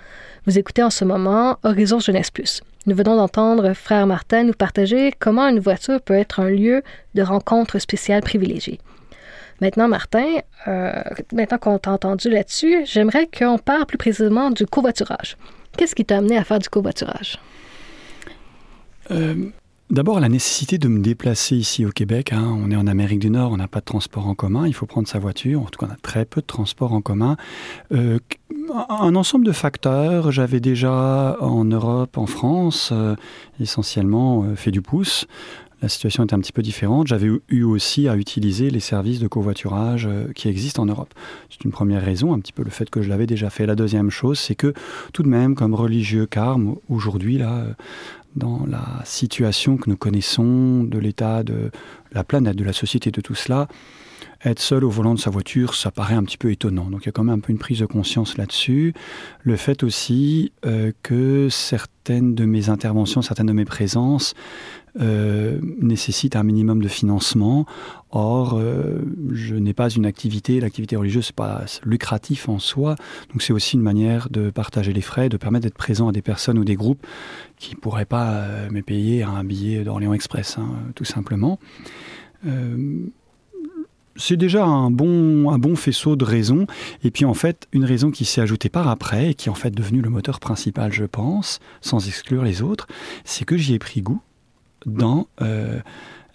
Vous 0.44 0.58
écoutez 0.58 0.82
en 0.82 0.90
ce 0.90 1.04
moment 1.04 1.56
Horizon 1.62 2.00
Jeunesse 2.00 2.32
Plus. 2.32 2.62
Nous 2.86 2.96
venons 2.96 3.14
d'entendre 3.14 3.74
frère 3.74 4.08
Martin 4.08 4.42
nous 4.42 4.54
partager 4.54 5.12
comment 5.20 5.46
une 5.46 5.60
voiture 5.60 6.00
peut 6.00 6.14
être 6.14 6.40
un 6.40 6.50
lieu 6.50 6.82
de 7.14 7.22
rencontre 7.22 7.78
spéciale 7.78 8.22
privilégié. 8.22 8.80
Maintenant, 9.60 9.86
Martin, 9.86 10.38
euh, 10.66 11.00
maintenant 11.32 11.58
qu'on 11.58 11.78
t'a 11.78 11.92
entendu 11.92 12.28
là-dessus, 12.28 12.84
j'aimerais 12.86 13.28
qu'on 13.28 13.58
parle 13.58 13.86
plus 13.86 13.96
précisément 13.96 14.50
du 14.50 14.66
covoiturage. 14.66 15.36
Qu'est-ce 15.76 15.94
qui 15.94 16.04
t'a 16.04 16.16
amené 16.16 16.36
à 16.36 16.42
faire 16.42 16.58
du 16.58 16.68
covoiturage? 16.68 17.38
Euh, 19.12 19.44
D'abord, 19.90 20.20
la 20.20 20.28
nécessité 20.28 20.76
de 20.76 20.86
me 20.86 21.00
déplacer 21.00 21.56
ici 21.56 21.86
au 21.86 21.90
Québec. 21.90 22.34
Hein. 22.34 22.54
On 22.62 22.70
est 22.70 22.76
en 22.76 22.86
Amérique 22.86 23.20
du 23.20 23.30
Nord, 23.30 23.52
on 23.52 23.56
n'a 23.56 23.68
pas 23.68 23.80
de 23.80 23.86
transport 23.86 24.26
en 24.26 24.34
commun, 24.34 24.66
il 24.66 24.74
faut 24.74 24.84
prendre 24.84 25.08
sa 25.08 25.18
voiture. 25.18 25.62
En 25.62 25.64
tout 25.64 25.78
cas, 25.80 25.86
on 25.88 25.94
a 25.94 25.96
très 25.96 26.26
peu 26.26 26.42
de 26.42 26.46
transport 26.46 26.92
en 26.92 27.00
commun. 27.00 27.38
Euh, 27.92 28.18
un 28.90 29.14
ensemble 29.16 29.46
de 29.46 29.52
facteurs. 29.52 30.30
J'avais 30.30 30.60
déjà 30.60 31.38
en 31.40 31.64
Europe, 31.64 32.18
en 32.18 32.26
France, 32.26 32.90
euh, 32.92 33.16
essentiellement 33.60 34.44
euh, 34.44 34.56
fait 34.56 34.70
du 34.70 34.82
pouce. 34.82 35.26
La 35.80 35.88
situation 35.88 36.24
était 36.24 36.34
un 36.34 36.40
petit 36.40 36.52
peu 36.52 36.60
différente. 36.60 37.06
J'avais 37.06 37.30
eu 37.48 37.62
aussi 37.62 38.08
à 38.08 38.16
utiliser 38.16 38.68
les 38.68 38.80
services 38.80 39.20
de 39.20 39.28
covoiturage 39.28 40.08
qui 40.34 40.48
existent 40.48 40.82
en 40.82 40.86
Europe. 40.86 41.14
C'est 41.50 41.62
une 41.62 41.70
première 41.70 42.04
raison, 42.04 42.34
un 42.34 42.40
petit 42.40 42.52
peu 42.52 42.64
le 42.64 42.70
fait 42.70 42.90
que 42.90 43.00
je 43.00 43.08
l'avais 43.08 43.26
déjà 43.26 43.48
fait. 43.48 43.64
La 43.64 43.76
deuxième 43.76 44.10
chose, 44.10 44.40
c'est 44.40 44.56
que 44.56 44.74
tout 45.12 45.22
de 45.22 45.28
même, 45.28 45.54
comme 45.54 45.76
religieux 45.76 46.26
carme, 46.26 46.74
aujourd'hui, 46.88 47.38
là, 47.38 47.64
dans 48.38 48.64
la 48.66 49.02
situation 49.04 49.76
que 49.76 49.90
nous 49.90 49.96
connaissons 49.96 50.84
de 50.84 50.98
l'état 50.98 51.42
de 51.42 51.70
la 52.12 52.24
planète, 52.24 52.56
de 52.56 52.64
la 52.64 52.72
société, 52.72 53.10
de 53.10 53.20
tout 53.20 53.34
cela, 53.34 53.68
être 54.44 54.60
seul 54.60 54.84
au 54.84 54.90
volant 54.90 55.14
de 55.14 55.18
sa 55.18 55.30
voiture, 55.30 55.74
ça 55.74 55.90
paraît 55.90 56.14
un 56.14 56.22
petit 56.22 56.38
peu 56.38 56.50
étonnant. 56.50 56.90
Donc 56.90 57.02
il 57.02 57.06
y 57.06 57.08
a 57.08 57.12
quand 57.12 57.24
même 57.24 57.36
un 57.36 57.40
peu 57.40 57.52
une 57.52 57.58
prise 57.58 57.80
de 57.80 57.86
conscience 57.86 58.36
là-dessus. 58.36 58.94
Le 59.42 59.56
fait 59.56 59.82
aussi 59.82 60.52
euh, 60.64 60.92
que 61.02 61.48
certaines 61.50 62.34
de 62.34 62.44
mes 62.44 62.68
interventions, 62.68 63.20
certaines 63.20 63.46
de 63.46 63.52
mes 63.52 63.64
présences 63.64 64.34
euh, 65.00 65.58
nécessitent 65.80 66.36
un 66.36 66.44
minimum 66.44 66.80
de 66.80 66.88
financement. 66.88 67.66
Or, 68.10 68.54
euh, 68.56 69.00
je 69.32 69.56
n'ai 69.56 69.74
pas 69.74 69.90
une 69.90 70.06
activité, 70.06 70.60
l'activité 70.60 70.94
religieuse, 70.94 71.30
n'est 71.30 71.34
pas 71.34 71.64
lucratif 71.84 72.48
en 72.48 72.60
soi. 72.60 72.94
Donc 73.32 73.42
c'est 73.42 73.52
aussi 73.52 73.74
une 73.74 73.82
manière 73.82 74.30
de 74.30 74.50
partager 74.50 74.92
les 74.92 75.00
frais, 75.00 75.28
de 75.28 75.36
permettre 75.36 75.64
d'être 75.64 75.74
présent 75.74 76.08
à 76.08 76.12
des 76.12 76.22
personnes 76.22 76.58
ou 76.58 76.64
des 76.64 76.76
groupes 76.76 77.04
qui 77.58 77.74
ne 77.74 77.80
pourraient 77.80 78.04
pas 78.04 78.68
me 78.70 78.82
payer 78.82 79.24
un 79.24 79.42
billet 79.42 79.82
d'Orléans 79.82 80.14
Express, 80.14 80.58
hein, 80.58 80.70
tout 80.94 81.04
simplement. 81.04 81.58
C'est 84.18 84.36
déjà 84.36 84.64
un 84.64 84.90
bon, 84.90 85.76
faisceau 85.76 86.16
de 86.16 86.24
raisons. 86.24 86.66
Et 87.04 87.10
puis 87.10 87.24
en 87.24 87.34
fait, 87.34 87.66
une 87.72 87.84
raison 87.84 88.10
qui 88.10 88.24
s'est 88.24 88.40
ajoutée 88.40 88.68
par 88.68 88.88
après 88.88 89.30
et 89.30 89.34
qui 89.34 89.48
est 89.48 89.50
en 89.50 89.54
fait 89.54 89.70
devenue 89.70 90.02
le 90.02 90.10
moteur 90.10 90.40
principal, 90.40 90.92
je 90.92 91.04
pense, 91.04 91.60
sans 91.80 92.06
exclure 92.06 92.42
les 92.42 92.60
autres, 92.60 92.86
c'est 93.24 93.44
que 93.44 93.56
j'y 93.56 93.74
ai 93.74 93.78
pris 93.78 94.02
goût 94.02 94.20
dans 94.86 95.28
euh, 95.40 95.80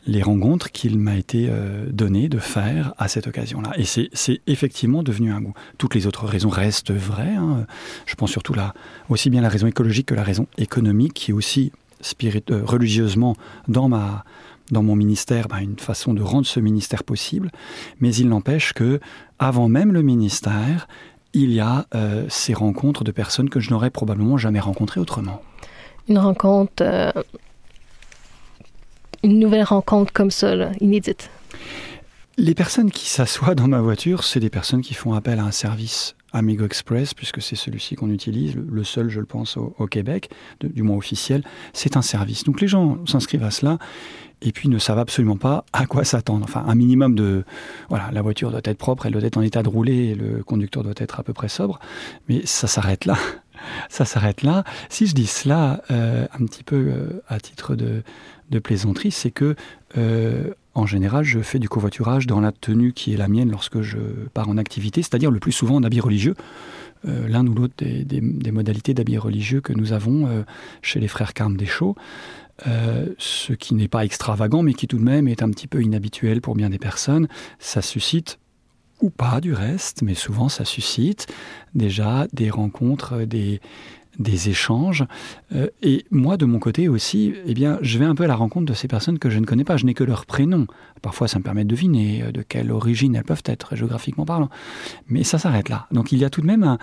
les 0.06 0.22
rencontres 0.22 0.72
qu'il 0.72 0.98
m'a 0.98 1.16
été 1.16 1.48
euh, 1.50 1.86
donné 1.90 2.30
de 2.30 2.40
faire 2.40 2.94
à 2.98 3.08
cette 3.08 3.28
occasion-là. 3.28 3.72
Et 3.78 3.86
c'est 3.86 4.42
effectivement 4.48 5.04
devenu 5.04 5.32
un 5.32 5.42
goût. 5.42 5.54
Toutes 5.78 5.96
les 5.96 6.08
autres 6.08 6.26
raisons 6.26 6.50
restent 6.50 6.92
vraies. 6.92 7.36
Hein. 7.36 7.66
Je 8.06 8.16
pense 8.16 8.32
surtout 8.32 8.54
là, 8.54 8.74
aussi 9.10 9.30
bien 9.30 9.42
la 9.42 9.50
raison 9.50 9.68
écologique 9.68 10.08
que 10.08 10.16
la 10.16 10.24
raison 10.24 10.48
économique, 10.58 11.14
qui 11.14 11.32
est 11.32 11.34
aussi 11.34 11.72
spirit 12.02 12.44
euh, 12.52 12.62
religieusement 12.66 13.36
dans 13.68 13.88
ma 13.88 14.26
dans 14.72 14.84
mon 14.84 14.96
ministère 14.96 15.48
bah, 15.48 15.62
une 15.62 15.80
façon 15.80 16.14
de 16.14 16.22
rendre 16.22 16.48
ce 16.48 16.60
ministère 16.60 17.04
possible, 17.04 17.52
mais 18.00 18.14
il 18.16 18.30
n'empêche 18.30 18.74
que 18.74 19.00
avant 19.40 19.68
même 19.68 19.94
le 19.94 20.02
ministère, 20.02 20.88
il 21.34 21.52
y 21.52 21.60
a 21.60 21.88
euh, 21.96 22.26
ces 22.30 22.54
rencontres 22.54 23.04
de 23.04 23.12
personnes 23.12 23.50
que 23.50 23.60
je 23.60 23.72
n'aurais 23.72 23.90
probablement 23.90 24.38
jamais 24.38 24.60
rencontrées 24.60 25.00
autrement. 25.00 25.42
Une 26.08 26.20
rencontre, 26.20 26.82
euh, 26.82 27.12
une 29.24 29.40
nouvelle 29.40 29.64
rencontre 29.64 30.14
comme 30.14 30.32
ça, 30.32 30.54
inédite. 30.80 31.30
Les 32.38 32.56
personnes 32.56 32.92
qui 32.92 33.10
s'assoient 33.10 33.56
dans 33.56 33.68
ma 33.68 33.80
voiture, 33.80 34.24
c'est 34.24 34.40
des 34.40 34.50
personnes 34.50 34.82
qui 34.82 34.94
font 34.94 35.14
appel 35.14 35.40
à 35.40 35.44
un 35.44 35.52
service 35.52 36.16
Amigo 36.34 36.66
Express, 36.66 37.14
puisque 37.14 37.42
c'est 37.42 37.56
celui-ci 37.56 37.96
qu'on 37.96 38.10
utilise, 38.10 38.56
le 38.56 38.84
seul, 38.84 39.10
je 39.10 39.20
le 39.20 39.26
pense, 39.26 39.58
au, 39.58 39.88
Québec, 39.88 40.30
du 40.62 40.84
moins 40.84 40.98
officiel. 40.98 41.44
C'est 41.74 41.96
un 41.98 42.02
service. 42.02 42.44
Donc 42.44 42.60
les 42.62 42.68
gens 42.68 42.98
s'inscrivent 43.06 43.44
à 43.44 43.52
cela 43.52 43.78
et 44.42 44.52
puis 44.52 44.70
ne 44.70 44.78
savent 44.78 45.00
absolument 45.00 45.38
pas 45.38 45.66
à 45.74 45.86
quoi 45.86 46.04
s'attendre. 46.04 46.44
Enfin, 46.44 46.64
un 46.68 46.76
minimum 46.76 47.16
de... 47.16 47.44
Voilà, 47.90 48.10
la 48.12 48.22
voiture 48.22 48.52
doit 48.52 48.62
être 48.64 48.78
propre, 48.78 49.06
elle 49.06 49.14
doit 49.14 49.24
être 49.24 49.38
en 49.38 49.42
état 49.42 49.64
de 49.64 49.70
rouler, 49.70 50.16
le 50.16 50.44
conducteur 50.44 50.84
doit 50.84 50.94
être 50.98 51.20
à 51.20 51.24
peu 51.24 51.34
près 51.34 51.48
sobre, 51.48 51.80
mais 52.28 52.46
ça 52.46 52.68
s'arrête 52.68 53.06
là. 53.06 53.18
ça 53.90 54.06
s'arrête 54.06 54.44
là. 54.44 54.64
Si 54.90 55.08
je 55.08 55.16
dis 55.16 55.28
cela 55.28 55.82
euh, 55.92 56.28
un 56.34 56.46
petit 56.46 56.64
peu 56.64 56.76
euh, 56.76 57.24
à 57.28 57.40
titre 57.40 57.76
de, 57.76 58.04
plaisanterie, 58.60 59.10
c'est 59.10 59.32
que 59.32 59.56
euh, 59.98 60.54
en 60.74 60.86
général, 60.86 61.24
je 61.24 61.40
fais 61.40 61.60
du 61.60 61.70
covoiturage 61.70 62.28
dans 62.28 62.42
la 62.42 62.52
tenue 62.52 62.94
qui 62.94 63.14
est 63.14 63.18
la 63.18 63.28
mienne 63.28 63.52
lorsque 63.52 63.82
je 63.82 63.98
pars 64.34 64.50
en 64.50 64.58
activité, 64.58 65.02
c'est-à-dire 65.02 65.32
le 65.32 65.40
plus 65.40 65.52
souvent 65.52 65.76
en 65.76 65.84
habit 65.84 66.00
religieux. 66.00 66.36
L'un 67.06 67.46
ou 67.46 67.54
l'autre 67.54 67.74
des, 67.78 68.52
modalités 68.52 68.94
d'habit 68.94 69.18
religieux 69.18 69.60
que 69.60 69.74
nous 69.74 69.92
avons 69.92 70.46
chez 70.82 71.02
les 71.02 71.10
frères 71.10 71.34
Carmes 71.34 71.58
des 71.58 71.66
Chaux. 71.66 71.98
Euh, 72.68 73.08
ce 73.18 73.52
qui 73.54 73.74
n'est 73.74 73.88
pas 73.88 74.06
extravagant, 74.06 74.62
mais 74.62 74.74
qui 74.74 74.88
tout 74.88 75.00
de 75.00 75.04
même 75.04 75.28
est 75.28 75.42
un 75.42 75.50
petit 75.50 75.68
peu 75.68 75.82
inhabituel 75.82 76.40
pour 76.40 76.56
bien 76.56 76.70
des 76.70 76.78
personnes. 76.78 77.28
Ça 77.58 77.82
suscite, 77.82 78.38
ou 79.02 79.10
pas 79.10 79.42
du 79.42 79.54
reste, 79.54 80.04
mais 80.04 80.14
souvent 80.14 80.50
ça 80.50 80.64
suscite 80.64 81.28
déjà 81.74 82.28
des 82.32 82.52
rencontres, 82.52 83.24
des, 83.24 83.60
des 84.20 84.50
échanges. 84.50 85.06
Euh, 85.54 85.68
et 85.82 86.06
moi, 86.12 86.38
de 86.38 86.46
mon 86.46 86.60
côté 86.60 86.88
aussi, 86.88 87.34
eh 87.46 87.54
bien, 87.54 87.80
je 87.82 87.98
vais 87.98 88.06
un 88.06 88.16
peu 88.16 88.24
à 88.24 88.28
la 88.28 88.36
rencontre 88.36 88.66
de 88.66 88.74
ces 88.74 88.88
personnes 88.88 89.20
que 89.20 89.30
je 89.30 89.40
ne 89.40 89.46
connais 89.46 89.64
pas. 89.64 89.78
Je 89.78 89.86
n'ai 89.86 89.94
que 89.94 90.04
leur 90.04 90.26
prénom. 90.26 90.68
Parfois, 91.02 91.28
ça 91.28 91.40
me 91.40 91.44
permet 91.44 91.64
de 91.64 91.70
deviner 91.70 92.24
euh, 92.24 92.32
de 92.32 92.42
quelle 92.42 92.72
origine 92.72 93.16
elles 93.16 93.24
peuvent 93.24 93.44
être, 93.46 93.76
géographiquement 93.76 94.26
parlant. 94.26 94.50
Mais 95.08 95.24
ça 95.24 95.38
s'arrête 95.38 95.70
là. 95.70 95.88
Donc, 95.92 96.12
il 96.12 96.20
y 96.20 96.26
a 96.26 96.30
tout 96.30 96.42
de 96.42 96.48
même 96.48 96.78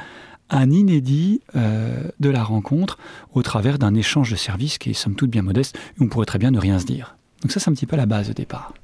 un, 0.50 0.70
inédit 0.70 1.42
euh, 1.54 2.02
de 2.18 2.28
la 2.28 2.42
rencontre 2.42 2.98
au 3.32 3.42
travers 3.42 3.78
d'un 3.78 3.94
échange 3.94 4.30
de 4.30 4.36
services 4.36 4.78
qui 4.78 4.90
est 4.90 4.94
somme 4.94 5.14
toute 5.14 5.30
bien 5.30 5.42
modeste 5.42 5.78
on 6.00 6.08
pourrait 6.08 6.26
très 6.26 6.40
bien 6.40 6.50
ne 6.50 6.58
rien 6.58 6.80
se 6.80 6.86
dire. 6.86 7.16
Donc 7.42 7.52
ça, 7.52 7.60
c'est 7.60 7.70
un 7.70 7.74
petit 7.74 7.86
peu 7.86 7.96
la 7.96 8.06
base 8.06 8.30
au 8.30 8.32
départ. 8.32 8.74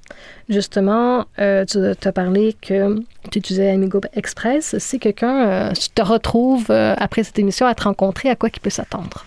Justement, 0.48 1.26
euh, 1.38 1.64
tu 1.64 1.78
as 1.78 2.12
parlé 2.12 2.56
que 2.60 2.96
tu 3.30 3.38
utilisais 3.38 3.70
Amigo 3.70 4.00
Express. 4.14 4.76
Si 4.78 4.98
quelqu'un 4.98 5.46
euh, 5.46 5.72
te 5.94 6.02
retrouve 6.02 6.70
après 6.70 7.22
cette 7.22 7.38
émission 7.38 7.66
à 7.66 7.74
te 7.74 7.84
rencontrer, 7.84 8.30
à 8.30 8.36
quoi 8.36 8.48
il 8.54 8.60
peut 8.60 8.70
s'attendre? 8.70 9.26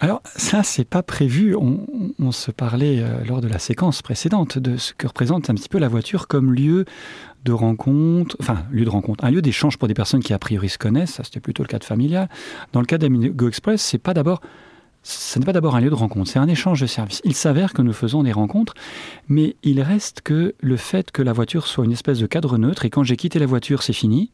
Alors 0.00 0.22
ça, 0.24 0.62
c'est 0.62 0.84
pas 0.84 1.02
prévu. 1.02 1.56
On, 1.56 2.32
se 2.32 2.50
parlait 2.50 3.02
lors 3.26 3.40
de 3.40 3.48
la 3.48 3.58
séquence 3.58 4.02
précédente 4.02 4.58
de 4.58 4.76
ce 4.76 4.92
que 4.92 5.06
représente 5.06 5.50
un 5.50 5.54
petit 5.54 5.68
peu 5.68 5.78
la 5.78 5.88
voiture 5.88 6.26
comme 6.26 6.52
lieu 6.52 6.84
de 7.44 7.52
rencontre, 7.52 8.36
enfin, 8.40 8.64
lieu 8.70 8.84
de 8.84 8.90
rencontre, 8.90 9.24
un 9.24 9.30
lieu 9.30 9.42
d'échange 9.42 9.76
pour 9.76 9.88
des 9.88 9.94
personnes 9.94 10.22
qui 10.22 10.32
a 10.32 10.38
priori 10.38 10.68
se 10.68 10.78
connaissent, 10.78 11.14
ça 11.14 11.24
c'était 11.24 11.40
plutôt 11.40 11.62
le 11.62 11.68
cas 11.68 11.78
de 11.78 11.84
familial. 11.84 12.28
Dans 12.72 12.80
le 12.80 12.86
cas 12.86 12.98
d'Amigo 12.98 13.48
Express, 13.48 13.82
c'est 13.82 13.98
pas 13.98 14.14
d'abord 14.14 14.40
ce 15.04 15.38
n'est 15.38 15.44
pas 15.44 15.52
d'abord 15.52 15.76
un 15.76 15.80
lieu 15.80 15.90
de 15.90 15.94
rencontre, 15.94 16.30
c'est 16.30 16.38
un 16.38 16.48
échange 16.48 16.80
de 16.80 16.86
services. 16.86 17.20
Il 17.24 17.34
s'avère 17.34 17.74
que 17.74 17.82
nous 17.82 17.92
faisons 17.92 18.22
des 18.22 18.32
rencontres, 18.32 18.74
mais 19.28 19.54
il 19.62 19.80
reste 19.82 20.22
que 20.22 20.54
le 20.58 20.76
fait 20.76 21.12
que 21.12 21.20
la 21.20 21.34
voiture 21.34 21.66
soit 21.66 21.84
une 21.84 21.92
espèce 21.92 22.18
de 22.18 22.26
cadre 22.26 22.56
neutre, 22.56 22.86
et 22.86 22.90
quand 22.90 23.04
j'ai 23.04 23.16
quitté 23.16 23.38
la 23.38 23.46
voiture, 23.46 23.82
c'est 23.82 23.92
fini, 23.92 24.32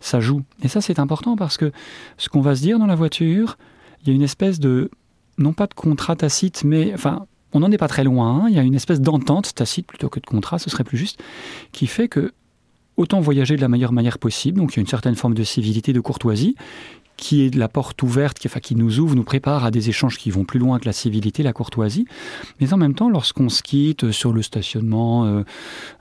ça 0.00 0.20
joue. 0.20 0.42
Et 0.62 0.68
ça, 0.68 0.80
c'est 0.80 1.00
important 1.00 1.36
parce 1.36 1.56
que 1.56 1.72
ce 2.16 2.28
qu'on 2.28 2.40
va 2.40 2.54
se 2.54 2.62
dire 2.62 2.78
dans 2.78 2.86
la 2.86 2.94
voiture, 2.94 3.58
il 4.02 4.08
y 4.08 4.10
a 4.12 4.14
une 4.14 4.22
espèce 4.22 4.60
de, 4.60 4.90
non 5.36 5.52
pas 5.52 5.66
de 5.66 5.74
contrat 5.74 6.14
tacite, 6.14 6.62
mais 6.64 6.94
enfin, 6.94 7.26
on 7.52 7.60
n'en 7.60 7.70
est 7.72 7.78
pas 7.78 7.88
très 7.88 8.04
loin. 8.04 8.44
Hein. 8.44 8.46
Il 8.48 8.54
y 8.54 8.58
a 8.60 8.62
une 8.62 8.76
espèce 8.76 9.00
d'entente 9.00 9.52
tacite 9.54 9.86
plutôt 9.86 10.08
que 10.08 10.20
de 10.20 10.26
contrat, 10.26 10.60
ce 10.60 10.70
serait 10.70 10.84
plus 10.84 10.98
juste, 10.98 11.20
qui 11.72 11.88
fait 11.88 12.08
que 12.08 12.32
autant 12.96 13.20
voyager 13.20 13.56
de 13.56 13.60
la 13.60 13.68
meilleure 13.68 13.92
manière 13.92 14.18
possible. 14.18 14.58
Donc 14.58 14.74
il 14.74 14.76
y 14.76 14.80
a 14.80 14.82
une 14.82 14.88
certaine 14.88 15.14
forme 15.14 15.34
de 15.34 15.44
civilité, 15.44 15.92
de 15.92 16.00
courtoisie, 16.00 16.56
qui 17.18 17.44
est 17.44 17.54
la 17.54 17.68
porte 17.68 18.02
ouverte, 18.02 18.38
qui, 18.38 18.46
enfin, 18.46 18.60
qui 18.60 18.74
nous 18.74 19.00
ouvre, 19.00 19.14
nous 19.14 19.24
prépare 19.24 19.64
à 19.64 19.70
des 19.70 19.90
échanges 19.90 20.16
qui 20.16 20.30
vont 20.30 20.44
plus 20.44 20.58
loin 20.58 20.78
que 20.78 20.86
la 20.86 20.92
civilité, 20.92 21.42
la 21.42 21.52
courtoisie. 21.52 22.06
Mais 22.60 22.72
en 22.72 22.78
même 22.78 22.94
temps, 22.94 23.10
lorsqu'on 23.10 23.50
se 23.50 23.62
quitte 23.62 24.10
sur 24.12 24.32
le 24.32 24.42
stationnement, 24.42 25.26
euh, 25.26 25.42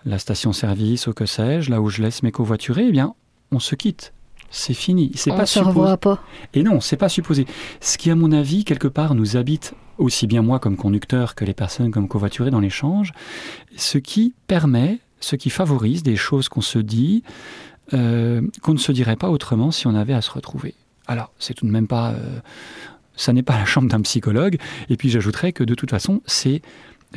la 0.05 0.19
station-service, 0.19 1.07
ou 1.07 1.13
que 1.13 1.25
sais-je, 1.25 1.71
là 1.71 1.81
où 1.81 1.89
je 1.89 2.01
laisse 2.01 2.23
mes 2.23 2.31
covoiturés, 2.31 2.85
eh 2.87 2.91
bien, 2.91 3.15
on 3.51 3.59
se 3.59 3.75
quitte 3.75 4.13
c'est 4.49 4.73
fini. 4.73 5.11
C'est 5.15 5.31
pas 5.31 5.45
se 5.45 5.59
revoit 5.59 5.97
pas. 5.97 6.23
Et 6.53 6.63
non, 6.63 6.79
c'est 6.79 6.95
pas 6.95 7.09
supposé. 7.09 7.45
Ce 7.81 7.97
qui, 7.97 8.09
à 8.09 8.15
mon 8.15 8.31
avis, 8.31 8.63
quelque 8.63 8.87
part, 8.87 9.13
nous 9.13 9.35
habite 9.35 9.73
aussi 9.97 10.27
bien 10.27 10.41
moi 10.41 10.59
comme 10.59 10.77
conducteur 10.77 11.35
que 11.35 11.43
les 11.43 11.53
personnes 11.53 11.91
comme 11.91 12.07
covoiturés 12.07 12.51
dans 12.51 12.59
l'échange, 12.59 13.11
ce 13.75 13.97
qui 13.97 14.35
permet, 14.47 14.99
ce 15.19 15.35
qui 15.35 15.49
favorise 15.49 16.01
des 16.03 16.15
choses 16.15 16.49
qu'on 16.49 16.61
se 16.61 16.79
dit, 16.79 17.23
euh, 17.93 18.41
qu'on 18.61 18.73
ne 18.73 18.79
se 18.79 18.91
dirait 18.91 19.15
pas 19.15 19.29
autrement 19.29 19.71
si 19.71 19.87
on 19.87 19.95
avait 19.95 20.13
à 20.13 20.21
se 20.21 20.31
retrouver. 20.31 20.75
Alors, 21.07 21.31
c'est 21.39 21.53
tout 21.53 21.65
de 21.65 21.71
même 21.71 21.87
pas, 21.87 22.11
euh, 22.11 22.39
ça 23.15 23.33
n'est 23.33 23.43
pas 23.43 23.57
la 23.57 23.65
chambre 23.65 23.89
d'un 23.89 24.01
psychologue. 24.01 24.57
Et 24.89 24.97
puis, 24.97 25.09
j'ajouterais 25.09 25.51
que 25.53 25.63
de 25.63 25.75
toute 25.75 25.89
façon, 25.89 26.21
c'est 26.25 26.61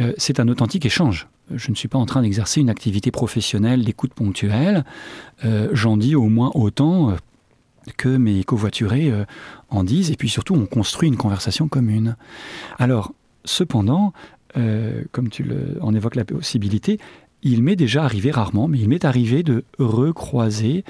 euh, 0.01 0.13
c'est 0.19 0.39
un 0.39 0.49
authentique 0.49 0.87
échange. 0.87 1.29
Je 1.53 1.71
ne 1.71 1.75
suis 1.75 1.89
pas 1.89 1.99
en 1.99 2.07
train 2.07 2.23
d'exercer 2.23 2.61
une 2.61 2.71
activité 2.71 3.11
professionnelle 3.11 3.85
d'écoute 3.85 4.15
ponctuelle. 4.15 4.85
J'en 5.73 5.97
dis 5.97 6.15
au 6.15 6.29
moins 6.29 6.53
autant 6.55 7.17
que 7.97 8.09
mes 8.09 8.45
covoiturés 8.45 9.11
euh, 9.11 9.25
en 9.69 9.85
disent, 9.85 10.11
et 10.11 10.17
puis 10.17 10.29
surtout 10.29 10.55
on 10.55 10.67
construit 10.67 11.09
une 11.09 11.17
conversation 11.17 11.69
commune. 11.69 12.17
Alors, 12.79 13.13
cependant, 13.45 14.13
euh, 14.57 15.03
comme 15.13 15.29
tu 15.29 15.47
en 15.81 15.95
évoques 15.95 16.17
la 16.17 16.25
possibilité, 16.25 16.99
il 17.43 17.63
m'est 17.63 17.77
déjà 17.77 18.05
arrivé 18.05 18.31
rarement, 18.31 18.69
mais 18.69 18.79
il 18.79 18.89
m'est 18.89 19.05
arrivé 19.05 19.43
de 19.43 19.65
recroiser 19.79 20.85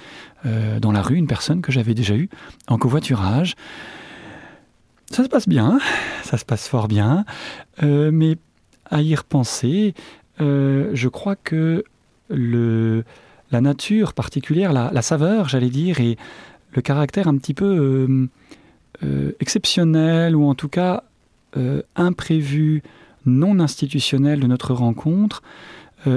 euh, 0.47 0.80
dans 0.80 0.92
la 0.92 1.02
rue 1.02 1.16
une 1.16 1.26
personne 1.26 1.62
que 1.62 1.73
j'avais 1.73 1.95
déjà 1.95 2.14
eue 2.16 2.28
en 2.69 2.78
covoiturage. 2.78 3.54
Ça 5.11 5.25
se 5.25 5.28
passe 5.28 5.49
bien, 5.49 5.78
ça 6.23 6.38
se 6.38 6.45
passe 6.45 6.69
fort 6.69 6.87
bien, 6.87 7.25
mais 7.83 8.37
à 8.88 9.02
y 9.02 9.12
repenser, 9.16 9.95
je 10.38 11.09
crois 11.09 11.35
que 11.35 11.83
le, 12.28 13.04
la 13.50 13.61
nature 13.61 14.12
particulière, 14.12 14.73
la, 14.73 15.02
saveur, 15.02 15.49
j'allais 15.49 15.71
dire, 15.71 16.00
et 16.00 16.16
le 16.73 16.83
caractère 16.83 17.28
un 17.28 17.37
petit 17.37 17.54
peu 17.54 17.66
euh, 17.66 18.28
euh, 19.04 19.33
exceptionnel 19.40 20.37
ou 20.37 20.49
en 20.49 20.54
tout 20.54 20.69
cas 20.69 21.04
euh, 21.57 21.83
imprévu, 21.97 22.83
non 23.26 23.59
institutionnel 23.59 24.40
de 24.40 24.47
notre 24.47 24.73
rencontre 24.73 25.42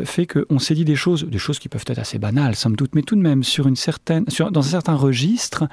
fait 0.05 0.27
qu'on 0.27 0.59
s'est 0.59 0.75
dit 0.75 0.85
des 0.85 0.95
choses, 0.95 1.25
des 1.25 1.37
choses 1.37 1.59
qui 1.59 1.69
peuvent 1.69 1.83
être 1.87 1.99
assez 1.99 2.19
banales, 2.19 2.55
somme 2.55 2.75
toute, 2.75 2.95
mais 2.95 3.01
tout 3.01 3.15
de 3.15 3.21
même 3.21 3.43
sur 3.43 3.67
une 3.67 3.75
certaine, 3.75 4.25
dans 4.51 4.59
un 4.59 4.69
certain 4.69 4.95
registre 4.95 5.67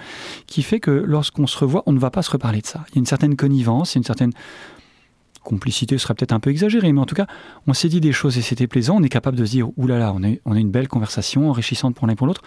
qui 0.47 0.63
fait 0.63 0.81
que 0.81 0.91
lorsqu'on 0.91 1.47
se 1.47 1.59
revoit, 1.59 1.83
on 1.87 1.93
ne 1.93 1.99
va 1.99 2.11
pas 2.11 2.23
se 2.23 2.31
reparler 2.31 2.61
de 2.61 2.67
ça. 2.67 2.85
Il 2.89 2.97
y 2.97 2.99
a 2.99 3.01
une 3.01 3.07
certaine 3.07 3.37
connivence, 3.37 3.95
une 3.95 4.05
certaine 4.05 4.33
complicité 5.45 5.97
serait 5.97 6.15
peut-être 6.15 6.33
un 6.33 6.41
peu 6.41 6.51
exagérée, 6.51 6.93
mais 6.93 7.01
en 7.01 7.07
tout 7.07 7.15
cas, 7.15 7.27
on 7.67 7.73
s'est 7.73 7.89
dit 7.89 8.01
des 8.01 8.13
choses 8.13 8.37
et 8.37 8.43
c'était 8.43 8.67
plaisant. 8.67 8.97
On 8.99 9.03
est 9.03 9.09
capable 9.09 9.37
de 9.37 9.45
se 9.45 9.53
dire, 9.53 9.69
oulala, 9.79 10.13
on 10.15 10.53
a 10.53 10.59
une 10.59 10.71
belle 10.71 10.89
conversation 10.89 11.49
enrichissante 11.49 11.95
pour 11.95 12.07
l'un 12.07 12.13
et 12.13 12.17
pour 12.17 12.27
l'autre 12.27 12.43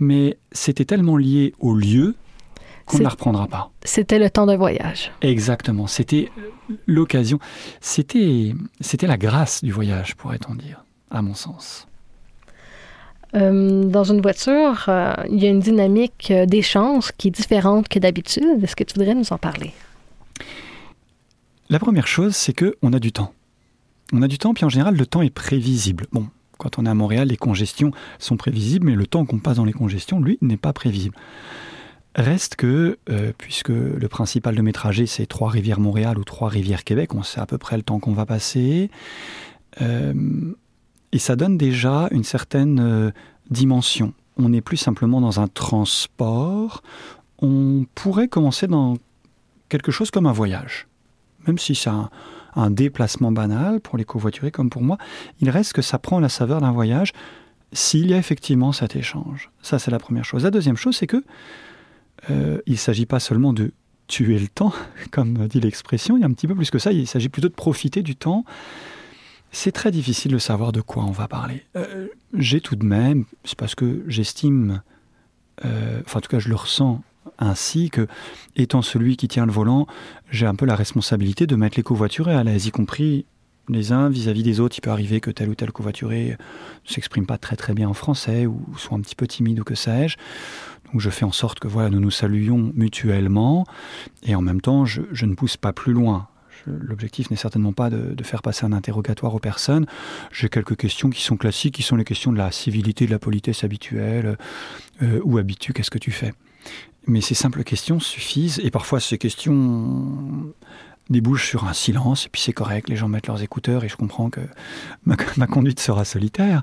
mais 0.00 0.38
c'était 0.50 0.86
tellement 0.86 1.16
lié 1.16 1.54
au 1.60 1.74
lieu 1.74 2.16
qu'on 2.90 2.98
ne 2.98 3.02
la 3.04 3.08
reprendra 3.10 3.46
pas. 3.46 3.70
C'était 3.84 4.18
le 4.18 4.30
temps 4.30 4.46
d'un 4.46 4.56
voyage. 4.56 5.12
Exactement, 5.22 5.86
c'était 5.86 6.30
l'occasion, 6.86 7.38
c'était, 7.80 8.54
la 9.02 9.16
grâce 9.16 9.62
du 9.62 9.72
voyage, 9.72 10.16
pourrait-on 10.16 10.54
dire, 10.54 10.84
à 11.10 11.22
mon 11.22 11.34
sens. 11.34 11.86
Euh, 13.34 13.84
dans 13.84 14.04
une 14.04 14.20
voiture, 14.20 14.86
euh, 14.88 15.14
il 15.30 15.42
y 15.42 15.46
a 15.46 15.50
une 15.50 15.60
dynamique 15.60 16.32
euh, 16.32 16.46
d'échange 16.46 17.12
qui 17.16 17.28
est 17.28 17.30
différente 17.30 17.88
que 17.88 18.00
d'habitude. 18.00 18.62
Est-ce 18.62 18.74
que 18.74 18.82
tu 18.82 18.94
voudrais 18.98 19.14
nous 19.14 19.32
en 19.32 19.38
parler? 19.38 19.72
La 21.68 21.78
première 21.78 22.08
chose, 22.08 22.34
c'est 22.34 22.52
qu'on 22.52 22.92
a 22.92 22.98
du 22.98 23.12
temps. 23.12 23.32
on 24.12 24.22
a 24.22 24.26
du 24.26 24.38
temps, 24.38 24.52
puis 24.52 24.64
en 24.64 24.68
général, 24.68 24.96
le 24.96 25.06
temps 25.06 25.22
est 25.22 25.30
prévisible. 25.30 26.06
Bon, 26.10 26.26
quand 26.58 26.80
on 26.80 26.86
est 26.86 26.90
à 26.90 26.94
Montréal, 26.94 27.28
les 27.28 27.36
congestions 27.36 27.92
sont 28.18 28.36
prévisibles, 28.36 28.86
mais 28.86 28.96
le 28.96 29.06
temps 29.06 29.24
qu'on 29.24 29.38
passe 29.38 29.58
dans 29.58 29.64
les 29.64 29.72
congestions, 29.72 30.20
lui, 30.20 30.36
n'est 30.42 30.56
pas 30.56 30.72
prévisible. 30.72 31.14
Reste 32.16 32.56
que, 32.56 32.98
euh, 33.08 33.32
puisque 33.38 33.68
le 33.68 34.08
principal 34.08 34.56
de 34.56 34.62
mes 34.62 34.72
trajets, 34.72 35.06
c'est 35.06 35.26
Trois-Rivières-Montréal 35.26 36.18
ou 36.18 36.24
Trois-Rivières-Québec, 36.24 37.14
on 37.14 37.22
sait 37.22 37.40
à 37.40 37.46
peu 37.46 37.56
près 37.56 37.76
le 37.76 37.84
temps 37.84 38.00
qu'on 38.00 38.12
va 38.12 38.26
passer. 38.26 38.90
Euh, 39.80 40.52
et 41.12 41.18
ça 41.18 41.36
donne 41.36 41.56
déjà 41.56 42.08
une 42.10 42.24
certaine 42.24 42.80
euh, 42.80 43.10
dimension. 43.50 44.12
On 44.36 44.48
n'est 44.48 44.60
plus 44.60 44.76
simplement 44.76 45.20
dans 45.20 45.38
un 45.38 45.46
transport, 45.46 46.82
on 47.42 47.86
pourrait 47.94 48.28
commencer 48.28 48.66
dans 48.66 48.96
quelque 49.68 49.92
chose 49.92 50.10
comme 50.10 50.26
un 50.26 50.32
voyage. 50.32 50.88
Même 51.46 51.58
si 51.58 51.74
c'est 51.74 51.90
un, 51.90 52.10
un 52.56 52.70
déplacement 52.70 53.32
banal 53.32 53.80
pour 53.80 53.96
les 53.96 54.04
covoiturés 54.04 54.50
comme 54.50 54.70
pour 54.70 54.82
moi, 54.82 54.98
il 55.40 55.50
reste 55.50 55.72
que 55.72 55.82
ça 55.82 55.98
prend 55.98 56.20
la 56.20 56.28
saveur 56.28 56.60
d'un 56.60 56.72
voyage 56.72 57.12
s'il 57.72 58.10
y 58.10 58.14
a 58.14 58.18
effectivement 58.18 58.72
cet 58.72 58.96
échange. 58.96 59.50
Ça, 59.62 59.78
c'est 59.78 59.92
la 59.92 60.00
première 60.00 60.24
chose. 60.24 60.42
La 60.42 60.50
deuxième 60.50 60.76
chose, 60.76 60.96
c'est 60.96 61.06
que 61.06 61.22
euh, 62.30 62.60
il 62.66 62.72
ne 62.72 62.78
s'agit 62.78 63.06
pas 63.06 63.20
seulement 63.20 63.52
de 63.52 63.72
tuer 64.06 64.38
le 64.38 64.48
temps, 64.48 64.72
comme 65.10 65.46
dit 65.48 65.60
l'expression, 65.60 66.16
il 66.16 66.20
y 66.20 66.24
a 66.24 66.26
un 66.26 66.32
petit 66.32 66.46
peu 66.46 66.54
plus 66.54 66.70
que 66.70 66.78
ça, 66.78 66.92
il 66.92 67.06
s'agit 67.06 67.28
plutôt 67.28 67.48
de 67.48 67.54
profiter 67.54 68.02
du 68.02 68.16
temps. 68.16 68.44
C'est 69.52 69.72
très 69.72 69.90
difficile 69.90 70.32
de 70.32 70.38
savoir 70.38 70.70
de 70.72 70.80
quoi 70.80 71.04
on 71.04 71.10
va 71.10 71.26
parler. 71.26 71.64
Euh, 71.76 72.06
j'ai 72.34 72.60
tout 72.60 72.76
de 72.76 72.84
même, 72.84 73.24
c'est 73.44 73.58
parce 73.58 73.74
que 73.74 74.04
j'estime, 74.06 74.82
euh, 75.64 76.00
enfin 76.04 76.18
en 76.18 76.20
tout 76.20 76.28
cas 76.28 76.38
je 76.38 76.48
le 76.48 76.54
ressens 76.54 77.02
ainsi 77.38 77.90
que, 77.90 78.06
étant 78.56 78.82
celui 78.82 79.16
qui 79.16 79.26
tient 79.26 79.46
le 79.46 79.52
volant, 79.52 79.86
j'ai 80.30 80.46
un 80.46 80.54
peu 80.54 80.66
la 80.66 80.76
responsabilité 80.76 81.46
de 81.46 81.56
mettre 81.56 81.76
les 81.76 81.82
covoiturés 81.82 82.34
à 82.34 82.44
l'aise, 82.44 82.66
y 82.66 82.70
compris 82.70 83.26
les 83.68 83.92
uns 83.92 84.08
vis-à-vis 84.08 84.42
des 84.42 84.60
autres. 84.60 84.76
Il 84.78 84.80
peut 84.80 84.90
arriver 84.90 85.20
que 85.20 85.30
tel 85.30 85.48
ou 85.48 85.54
tel 85.54 85.72
covoituré 85.72 86.36
ne 86.36 86.92
s'exprime 86.92 87.26
pas 87.26 87.38
très 87.38 87.56
très 87.56 87.72
bien 87.72 87.88
en 87.88 87.94
français 87.94 88.46
ou 88.46 88.60
soit 88.76 88.96
un 88.96 89.00
petit 89.00 89.14
peu 89.14 89.26
timide 89.26 89.60
ou 89.60 89.64
que 89.64 89.74
sais-je. 89.74 90.16
Donc 90.92 91.00
je 91.00 91.10
fais 91.10 91.24
en 91.24 91.32
sorte 91.32 91.60
que 91.60 91.68
voilà, 91.68 91.90
nous 91.90 92.00
nous 92.00 92.10
saluions 92.10 92.72
mutuellement 92.74 93.64
et 94.24 94.34
en 94.34 94.42
même 94.42 94.60
temps, 94.60 94.84
je, 94.84 95.02
ne 95.24 95.34
pousse 95.34 95.56
pas 95.56 95.72
plus 95.72 95.92
loin. 95.92 96.28
L'objectif 96.66 97.30
n'est 97.30 97.36
certainement 97.36 97.72
pas 97.72 97.90
de, 97.90 98.22
faire 98.22 98.42
passer 98.42 98.66
un 98.66 98.72
interrogatoire 98.72 99.34
aux 99.34 99.38
personnes. 99.38 99.86
J'ai 100.30 100.48
quelques 100.48 100.76
questions 100.76 101.08
qui 101.08 101.22
sont 101.22 101.36
classiques, 101.36 101.74
qui 101.74 101.82
sont 101.82 101.96
les 101.96 102.04
questions 102.04 102.32
de 102.32 102.38
la 102.38 102.50
civilité, 102.50 103.06
de 103.06 103.10
la 103.10 103.18
politesse 103.18 103.64
habituelle. 103.64 104.36
Euh, 105.02 105.20
où 105.24 105.38
habites-tu 105.38 105.72
Qu'est-ce 105.72 105.90
que 105.90 105.98
tu 105.98 106.10
fais? 106.10 106.34
Mais 107.06 107.22
ces 107.22 107.34
simples 107.34 107.64
questions 107.64 107.98
suffisent, 107.98 108.60
et 108.62 108.70
parfois 108.70 109.00
ces 109.00 109.16
questions 109.16 110.52
débouchent 111.08 111.48
sur 111.48 111.64
un 111.64 111.72
silence, 111.72 112.26
et 112.26 112.28
puis 112.28 112.42
c'est 112.42 112.52
correct, 112.52 112.88
les 112.88 112.96
gens 112.96 113.08
mettent 113.08 113.26
leurs 113.26 113.42
écouteurs, 113.42 113.84
et 113.84 113.88
je 113.88 113.96
comprends 113.96 114.28
que 114.28 114.40
ma 115.06 115.16
conduite 115.46 115.80
sera 115.80 116.04
solitaire. 116.04 116.62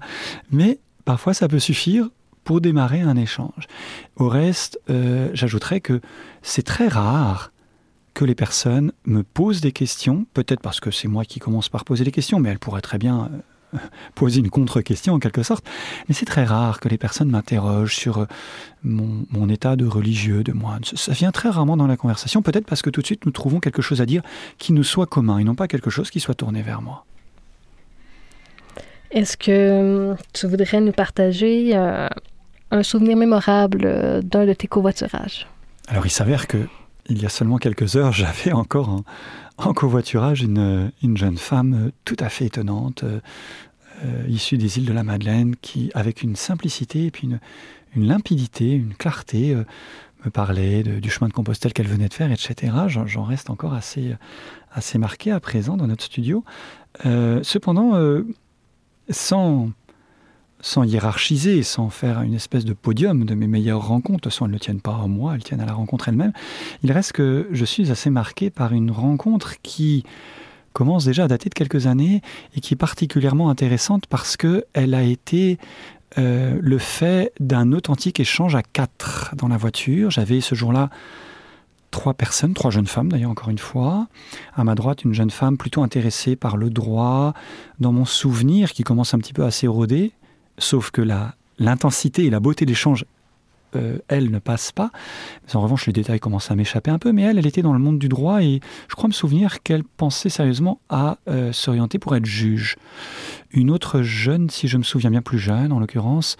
Mais 0.51 0.79
parfois 1.05 1.33
ça 1.33 1.47
peut 1.47 1.59
suffire 1.59 2.09
pour 2.47 2.61
démarrer 2.61 3.01
un 3.01 3.17
échange. 3.17 3.67
Au 4.15 4.29
reste, 4.29 4.79
euh, 4.89 5.29
j'ajouterais 5.33 5.81
que 5.81 5.99
c'est 6.41 6.63
très 6.63 6.87
rare 6.87 7.51
que 8.13 8.23
les 8.23 8.35
personnes 8.35 8.93
me 9.03 9.21
posent 9.21 9.59
des 9.59 9.73
questions, 9.73 10.25
peut-être 10.33 10.61
parce 10.61 10.79
que 10.79 10.89
c'est 10.89 11.09
moi 11.09 11.25
qui 11.25 11.39
commence 11.39 11.67
par 11.67 11.83
poser 11.83 12.05
les 12.05 12.11
questions, 12.11 12.39
mais 12.39 12.47
elles 12.47 12.57
pourraient 12.57 12.79
très 12.79 12.99
bien 12.99 13.29
euh, 13.73 13.77
poser 14.15 14.39
une 14.39 14.49
contre-question 14.49 15.15
en 15.15 15.19
quelque 15.19 15.43
sorte. 15.43 15.65
Mais 16.07 16.15
c'est 16.15 16.25
très 16.25 16.45
rare 16.45 16.79
que 16.79 16.87
les 16.87 16.97
personnes 16.97 17.29
m'interrogent 17.29 17.97
sur 17.97 18.19
euh, 18.19 18.25
mon, 18.81 19.49
état 19.49 19.75
de 19.75 19.85
religieux, 19.85 20.41
de 20.41 20.53
moine. 20.53 20.85
Ça 20.85 21.11
vient 21.11 21.33
très 21.33 21.49
rarement 21.49 21.75
dans 21.75 21.85
la 21.85 21.97
conversation, 21.97 22.41
peut-être 22.41 22.65
parce 22.65 22.81
que 22.81 22.89
tout 22.89 23.01
de 23.01 23.05
suite 23.07 23.25
nous 23.25 23.33
trouvons 23.33 23.59
quelque 23.59 23.81
chose 23.81 23.99
à 23.99 24.05
dire 24.05 24.21
qui 24.57 24.71
nous 24.71 24.85
soit 24.85 25.05
commun 25.05 25.39
et 25.39 25.43
non 25.43 25.55
pas 25.55 25.67
quelque 25.67 25.89
chose 25.89 26.09
qui 26.09 26.21
soit 26.21 26.35
tourné 26.35 26.61
vers 26.61 26.81
moi. 26.81 27.03
Est-ce 29.11 29.35
que 29.35 30.11
hum, 30.11 30.17
tu 30.31 30.47
voudrais 30.47 30.79
nous 30.79 30.93
partager 30.93 31.75
un 32.71 32.83
souvenir 32.83 33.17
mémorable 33.17 33.81
euh, 33.85 34.21
d'un 34.21 34.45
de 34.45 34.53
tes 34.53 34.67
covoiturages 34.67 35.47
Alors 35.87 36.05
il 36.05 36.09
s'avère 36.09 36.47
que 36.47 36.57
il 37.09 37.21
y 37.21 37.25
a 37.25 37.29
seulement 37.29 37.57
quelques 37.57 37.95
heures, 37.95 38.11
j'avais 38.13 38.51
encore 38.51 39.03
en, 39.57 39.73
covoiturage 39.73 40.41
une, 40.41 40.91
une, 41.01 41.17
jeune 41.17 41.37
femme 41.37 41.73
euh, 41.73 41.91
tout 42.03 42.17
à 42.19 42.29
fait 42.29 42.45
étonnante, 42.45 43.03
euh, 43.03 43.19
issue 44.27 44.57
des 44.57 44.77
îles 44.77 44.85
de 44.85 44.93
la 44.93 45.03
Madeleine, 45.03 45.55
qui, 45.61 45.89
avec 45.93 46.21
une 46.21 46.35
simplicité 46.35 47.05
et 47.05 47.11
puis 47.11 47.27
une, 47.27 47.39
une 47.95 48.07
limpidité, 48.07 48.71
une 48.71 48.93
clarté, 48.93 49.55
me 50.23 50.29
parlait 50.29 50.83
du 50.83 51.09
chemin 51.09 51.29
de 51.29 51.33
Compostelle 51.33 51.73
qu'elle 51.73 51.87
venait 51.87 52.07
de 52.07 52.13
faire, 52.13 52.31
etc. 52.31 52.73
J'en 52.87 53.23
reste 53.23 53.49
encore 53.49 53.73
assez, 53.73 54.15
assez 54.71 54.99
marqué 54.99 55.31
à 55.31 55.39
présent 55.39 55.77
dans 55.77 55.87
notre 55.87 56.03
studio. 56.03 56.43
cependant, 57.41 57.93
sans 59.09 59.71
sans 60.61 60.83
hiérarchiser, 60.83 61.63
sans 61.63 61.89
faire 61.89 62.21
une 62.21 62.33
espèce 62.33 62.65
de 62.65 62.73
podium 62.73 63.25
de 63.25 63.35
mes 63.35 63.47
meilleures 63.47 63.87
rencontres, 63.87 64.29
sans 64.29 64.45
elles 64.45 64.51
ne 64.51 64.57
tiennent 64.57 64.81
pas 64.81 64.95
à 64.95 65.07
moi, 65.07 65.35
elles 65.35 65.43
tiennent 65.43 65.61
à 65.61 65.65
la 65.65 65.73
rencontre 65.73 66.09
elle-même, 66.09 66.33
il 66.83 66.91
reste 66.91 67.13
que 67.13 67.47
je 67.51 67.65
suis 67.65 67.91
assez 67.91 68.09
marqué 68.09 68.49
par 68.49 68.73
une 68.73 68.91
rencontre 68.91 69.61
qui 69.61 70.03
commence 70.73 71.05
déjà 71.05 71.23
à 71.23 71.27
dater 71.27 71.49
de 71.49 71.55
quelques 71.55 71.87
années 71.87 72.21
et 72.55 72.61
qui 72.61 72.75
est 72.75 72.77
particulièrement 72.77 73.49
intéressante 73.49 74.05
parce 74.07 74.37
qu'elle 74.37 74.93
a 74.93 75.01
été 75.03 75.57
euh, 76.17 76.57
le 76.61 76.77
fait 76.77 77.33
d'un 77.39 77.73
authentique 77.73 78.19
échange 78.19 78.55
à 78.55 78.61
quatre 78.61 79.33
dans 79.35 79.47
la 79.47 79.57
voiture. 79.57 80.11
J'avais 80.11 80.39
ce 80.39 80.55
jour-là 80.55 80.89
trois 81.91 82.13
personnes, 82.13 82.53
trois 82.53 82.71
jeunes 82.71 82.87
femmes 82.87 83.11
d'ailleurs 83.11 83.31
encore 83.31 83.49
une 83.49 83.57
fois. 83.57 84.07
À 84.55 84.63
ma 84.63 84.75
droite, 84.75 85.03
une 85.03 85.13
jeune 85.13 85.31
femme 85.31 85.57
plutôt 85.57 85.83
intéressée 85.83 86.35
par 86.35 86.57
le 86.57 86.69
droit, 86.69 87.33
dans 87.79 87.91
mon 87.91 88.05
souvenir 88.05 88.71
qui 88.71 88.83
commence 88.83 89.13
un 89.13 89.19
petit 89.19 89.33
peu 89.33 89.45
à 89.45 89.51
s'éroder, 89.51 90.13
Sauf 90.57 90.91
que 90.91 91.01
l'intensité 91.59 92.25
et 92.25 92.29
la 92.29 92.39
beauté 92.39 92.65
d'échange, 92.65 93.05
euh, 93.75 93.99
elle, 94.07 94.31
ne 94.31 94.39
passe 94.39 94.71
pas. 94.71 94.91
en 95.53 95.61
revanche, 95.61 95.87
les 95.87 95.93
détails 95.93 96.21
commencent 96.21 96.51
à 96.51 96.55
m'échapper 96.55 96.89
un 96.89 96.99
peu. 96.99 97.11
Mais 97.11 97.23
elle, 97.23 97.37
elle 97.37 97.45
était 97.45 97.61
dans 97.61 97.73
le 97.73 97.79
monde 97.79 97.99
du 97.99 98.07
droit 98.07 98.41
et 98.41 98.61
je 98.87 98.95
crois 98.95 99.09
me 99.09 99.13
souvenir 99.13 99.61
qu'elle 99.61 99.83
pensait 99.83 100.29
sérieusement 100.29 100.79
à 100.89 101.17
euh, 101.27 101.51
s'orienter 101.51 101.99
pour 101.99 102.15
être 102.15 102.25
juge. 102.25 102.77
Une 103.51 103.69
autre 103.69 104.01
jeune, 104.01 104.49
si 104.49 104.67
je 104.67 104.77
me 104.77 104.83
souviens 104.83 105.11
bien 105.11 105.21
plus 105.21 105.37
jeune 105.37 105.71
en 105.73 105.79
l'occurrence, 105.79 106.37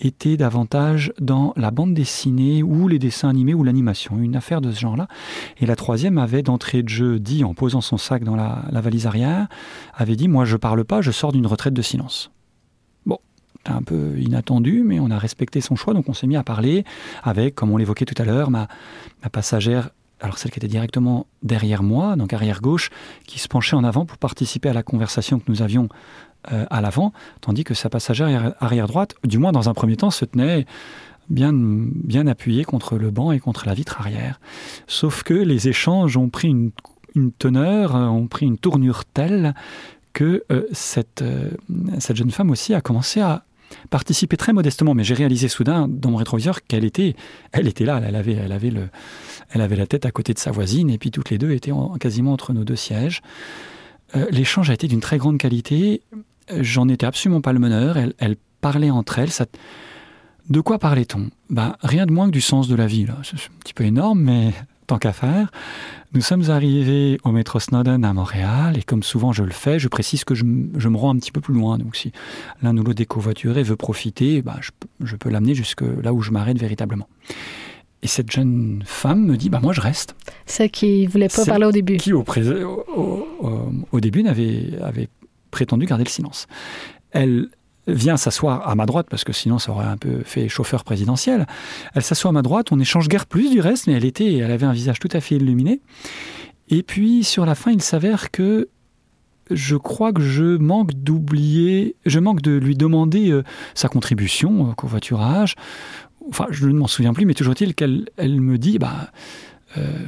était 0.00 0.36
davantage 0.36 1.12
dans 1.20 1.52
la 1.56 1.70
bande 1.70 1.94
dessinée 1.94 2.62
ou 2.62 2.88
les 2.88 2.98
dessins 2.98 3.28
animés 3.28 3.54
ou 3.54 3.62
l'animation, 3.62 4.18
une 4.18 4.36
affaire 4.36 4.60
de 4.60 4.72
ce 4.72 4.80
genre-là. 4.80 5.06
Et 5.60 5.66
la 5.66 5.76
troisième 5.76 6.16
avait 6.16 6.42
d'entrée 6.42 6.82
de 6.82 6.88
jeu 6.88 7.18
dit, 7.18 7.44
en 7.44 7.52
posant 7.52 7.82
son 7.82 7.98
sac 7.98 8.24
dans 8.24 8.36
la, 8.36 8.64
la 8.70 8.80
valise 8.80 9.06
arrière, 9.06 9.48
avait 9.94 10.16
dit, 10.16 10.28
moi 10.28 10.44
je 10.46 10.56
parle 10.56 10.84
pas, 10.84 11.02
je 11.02 11.10
sors 11.10 11.32
d'une 11.32 11.46
retraite 11.46 11.74
de 11.74 11.82
silence 11.82 12.30
un 13.66 13.82
peu 13.82 14.18
inattendu, 14.18 14.82
mais 14.84 15.00
on 15.00 15.10
a 15.10 15.18
respecté 15.18 15.60
son 15.60 15.76
choix, 15.76 15.94
donc 15.94 16.08
on 16.08 16.14
s'est 16.14 16.26
mis 16.26 16.36
à 16.36 16.42
parler 16.42 16.84
avec, 17.22 17.54
comme 17.54 17.70
on 17.70 17.76
l'évoquait 17.76 18.04
tout 18.04 18.20
à 18.20 18.24
l'heure, 18.24 18.50
ma, 18.50 18.68
passagère, 19.32 19.90
alors 20.20 20.38
celle 20.38 20.50
qui 20.50 20.58
était 20.58 20.68
directement 20.68 21.26
derrière 21.42 21.82
moi, 21.82 22.16
donc 22.16 22.32
arrière 22.32 22.60
gauche, 22.60 22.90
qui 23.26 23.38
se 23.38 23.48
penchait 23.48 23.76
en 23.76 23.84
avant 23.84 24.06
pour 24.06 24.18
participer 24.18 24.68
à 24.68 24.72
la 24.72 24.82
conversation 24.82 25.38
que 25.38 25.44
nous 25.48 25.62
avions 25.62 25.88
euh, 26.52 26.64
à 26.70 26.80
l'avant, 26.80 27.12
tandis 27.40 27.64
que 27.64 27.74
sa 27.74 27.90
passagère 27.90 28.54
arrière 28.60 28.86
droite, 28.86 29.14
du 29.24 29.38
moins 29.38 29.52
dans 29.52 29.68
un 29.68 29.74
premier 29.74 29.96
temps, 29.96 30.10
se 30.10 30.24
tenait 30.24 30.66
bien, 31.28 31.52
bien 31.52 32.26
appuyée 32.26 32.64
contre 32.64 32.96
le 32.96 33.10
banc 33.10 33.32
et 33.32 33.40
contre 33.40 33.66
la 33.66 33.74
vitre 33.74 34.00
arrière. 34.00 34.40
Sauf 34.86 35.22
que 35.22 35.34
les 35.34 35.68
échanges 35.68 36.16
ont 36.16 36.28
pris 36.28 36.48
une, 36.48 37.32
teneur, 37.38 37.94
ont 37.94 38.26
pris 38.26 38.46
une 38.46 38.58
tournure 38.58 39.04
telle 39.04 39.54
que 40.12 40.44
euh, 40.50 40.66
cette, 40.72 41.22
euh, 41.22 41.50
cette 41.98 42.16
jeune 42.16 42.30
femme 42.30 42.50
aussi 42.50 42.74
a 42.74 42.80
commencé 42.80 43.20
à 43.20 43.44
participer 43.90 44.36
très 44.36 44.52
modestement, 44.52 44.94
mais 44.94 45.04
j'ai 45.04 45.14
réalisé 45.14 45.48
soudain 45.48 45.88
dans 45.88 46.10
mon 46.10 46.16
rétroviseur 46.16 46.62
qu'elle 46.62 46.84
était, 46.84 47.14
elle 47.52 47.66
était 47.66 47.84
là, 47.84 48.00
elle 48.04 48.16
avait, 48.16 48.34
elle 48.34 48.52
avait 48.52 48.70
le, 48.70 48.88
elle 49.50 49.60
avait 49.60 49.76
la 49.76 49.86
tête 49.86 50.06
à 50.06 50.10
côté 50.10 50.34
de 50.34 50.38
sa 50.38 50.50
voisine, 50.50 50.90
et 50.90 50.98
puis 50.98 51.10
toutes 51.10 51.30
les 51.30 51.38
deux 51.38 51.52
étaient 51.52 51.72
quasiment 51.98 52.32
entre 52.32 52.52
nos 52.52 52.64
deux 52.64 52.76
sièges. 52.76 53.22
Euh, 54.16 54.26
l'échange 54.30 54.70
a 54.70 54.74
été 54.74 54.88
d'une 54.88 55.00
très 55.00 55.18
grande 55.18 55.38
qualité. 55.38 56.02
J'en 56.58 56.88
étais 56.88 57.06
absolument 57.06 57.40
pas 57.40 57.52
le 57.52 57.60
meneur. 57.60 57.96
Elle 57.96 58.36
parlaient 58.60 58.90
entre 58.90 59.18
elles. 59.18 59.30
Ça... 59.30 59.46
De 60.48 60.60
quoi 60.60 60.78
parlait-on? 60.78 61.30
Ben, 61.48 61.76
Rien 61.82 62.06
de 62.06 62.12
moins 62.12 62.26
que 62.26 62.32
du 62.32 62.40
sens 62.40 62.66
de 62.66 62.74
la 62.74 62.86
vie. 62.86 63.06
C'est 63.22 63.36
un 63.36 63.58
petit 63.60 63.74
peu 63.74 63.84
énorme, 63.84 64.20
mais 64.20 64.52
tant 64.90 64.98
qu'à 64.98 65.12
faire. 65.12 65.52
Nous 66.14 66.20
sommes 66.20 66.50
arrivés 66.50 67.18
au 67.22 67.30
métro 67.30 67.60
Snowden 67.60 68.04
à 68.04 68.12
Montréal 68.12 68.76
et 68.76 68.82
comme 68.82 69.04
souvent 69.04 69.32
je 69.32 69.44
le 69.44 69.52
fais, 69.52 69.78
je 69.78 69.86
précise 69.86 70.24
que 70.24 70.34
je, 70.34 70.44
me 70.44 70.96
rends 70.96 71.14
un 71.14 71.18
petit 71.18 71.30
peu 71.30 71.40
plus 71.40 71.54
loin. 71.54 71.78
Donc 71.78 71.94
si 71.94 72.10
l'un 72.60 72.76
ou 72.76 72.82
l'autre 72.82 72.94
des 72.94 73.06
covoiturés 73.06 73.62
veut 73.62 73.76
profiter, 73.76 74.42
bah, 74.42 74.58
je, 74.98 75.14
peux 75.14 75.30
l'amener 75.30 75.54
jusque 75.54 75.82
là 75.82 76.12
où 76.12 76.22
je 76.22 76.32
m'arrête 76.32 76.58
véritablement. 76.58 77.08
Et 78.02 78.08
cette 78.08 78.32
jeune 78.32 78.82
femme 78.84 79.26
me 79.26 79.36
dit, 79.36 79.48
bah 79.48 79.60
moi 79.62 79.72
je 79.72 79.80
reste. 79.80 80.16
Celle 80.44 80.72
qui 80.72 81.06
voulait 81.06 81.28
pas 81.28 81.44
parler 81.44 81.66
au 81.66 81.72
début. 81.72 81.96
Qui 81.98 82.12
au, 82.12 82.24
au 83.92 84.00
début 84.00 84.24
n'avait 84.24 84.76
avait 84.82 85.08
prétendu 85.52 85.86
garder 85.86 86.02
le 86.02 86.10
silence. 86.10 86.48
Elle 87.12 87.48
vient 87.92 88.16
s'asseoir 88.16 88.68
à 88.68 88.74
ma 88.74 88.86
droite, 88.86 89.06
parce 89.10 89.24
que 89.24 89.32
sinon 89.32 89.58
ça 89.58 89.72
aurait 89.72 89.86
un 89.86 89.96
peu 89.96 90.22
fait 90.24 90.48
chauffeur 90.48 90.84
présidentiel. 90.84 91.46
Elle 91.94 92.02
s'assoit 92.02 92.30
à 92.30 92.32
ma 92.32 92.42
droite, 92.42 92.72
on 92.72 92.78
échange 92.78 93.08
guère 93.08 93.26
plus 93.26 93.50
du 93.50 93.60
reste, 93.60 93.86
mais 93.86 93.94
elle 93.94 94.04
était, 94.04 94.34
elle 94.34 94.50
avait 94.50 94.66
un 94.66 94.72
visage 94.72 94.98
tout 94.98 95.08
à 95.12 95.20
fait 95.20 95.36
illuminé. 95.36 95.80
Et 96.68 96.82
puis 96.82 97.24
sur 97.24 97.46
la 97.46 97.54
fin, 97.54 97.72
il 97.72 97.82
s'avère 97.82 98.30
que 98.30 98.68
je 99.50 99.76
crois 99.76 100.12
que 100.12 100.22
je 100.22 100.56
manque 100.56 100.92
d'oublier, 100.94 101.96
je 102.06 102.20
manque 102.20 102.40
de 102.40 102.52
lui 102.52 102.76
demander 102.76 103.30
euh, 103.30 103.42
sa 103.74 103.88
contribution 103.88 104.70
au 104.70 104.74
covoiturage. 104.74 105.56
Enfin, 106.28 106.46
je 106.50 106.66
ne 106.66 106.72
m'en 106.72 106.86
souviens 106.86 107.12
plus, 107.12 107.26
mais 107.26 107.34
toujours 107.34 107.52
est-il 107.52 107.74
qu'elle 107.74 108.08
elle 108.16 108.40
me 108.40 108.58
dit, 108.58 108.78
bah, 108.78 109.10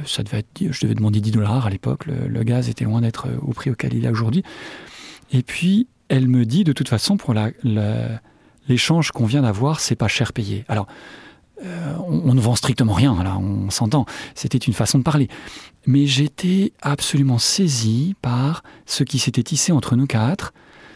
ça 0.05 0.23
devait 0.23 0.39
être, 0.39 0.71
je 0.71 0.81
devais 0.81 0.93
demander 0.93 1.21
10 1.21 1.31
dollars 1.31 1.65
à 1.65 1.69
l'époque, 1.69 2.05
le, 2.05 2.43
gaz 2.43 2.69
était 2.69 2.85
loin 2.85 3.01
d'être 3.01 3.27
au 3.41 3.53
prix 3.53 3.71
auquel 3.71 3.93
il 3.93 4.05
est 4.05 4.09
aujourd'hui. 4.09 4.43
Et 5.31 5.41
puis, 5.41 5.87
elle 6.09 6.27
me 6.27 6.45
dit, 6.45 6.63
de 6.63 6.73
toute 6.73 6.89
façon, 6.89 7.17
pour 7.17 7.33
l'échange 8.67 9.11
qu'on 9.11 9.25
vient 9.25 9.41
d'avoir, 9.41 9.79
c'est 9.79 9.95
pas 9.95 10.07
cher 10.07 10.33
payé. 10.33 10.65
Alors, 10.67 10.87
euh, 11.63 11.95
on, 12.07 12.33
ne 12.33 12.41
vend 12.41 12.55
strictement 12.55 12.93
rien, 12.93 13.23
là, 13.23 13.37
on 13.37 13.69
s'entend. 13.69 14.05
C'était 14.35 14.57
une 14.57 14.73
façon 14.73 14.97
de 14.97 15.03
parler. 15.03 15.29
Mais 15.85 16.05
j'étais 16.07 16.73
absolument 16.81 17.37
saisi 17.37 18.15
par 18.21 18.63
ce 18.85 19.03
qui 19.03 19.19
s'était 19.19 19.43
tissé 19.43 19.71
entre 19.71 19.95
nous 19.95 20.07
quatre, 20.07 20.53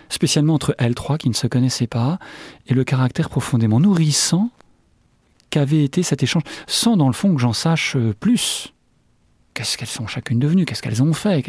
spécialement 0.10 0.56
entre 0.56 0.76
elles 0.78 0.96
trois 0.96 1.18
qui 1.18 1.30
ne 1.30 1.34
se 1.34 1.48
connaissaient 1.48 1.88
pas, 1.88 2.20
et 2.68 2.74
le 2.74 2.84
caractère 2.84 3.30
profondément 3.30 3.80
nourrissant 3.80 4.50
qu'avait 5.50 5.84
été 5.84 6.04
cet 6.04 6.24
échange, 6.24 6.44
sans 6.66 6.98
dans 6.98 7.08
le 7.08 7.14
fond 7.14 7.34
que 7.34 7.40
j'en 7.40 7.54
sache 7.54 7.96
euh, 7.96 8.14
plus. 8.20 8.74
Qu'est-ce 9.58 9.76
qu'elles 9.76 9.88
sont 9.88 10.06
chacune 10.06 10.38
devenues 10.38 10.66
Qu'est-ce 10.66 10.84
qu'elles 10.84 11.02
ont 11.02 11.14
fait 11.14 11.44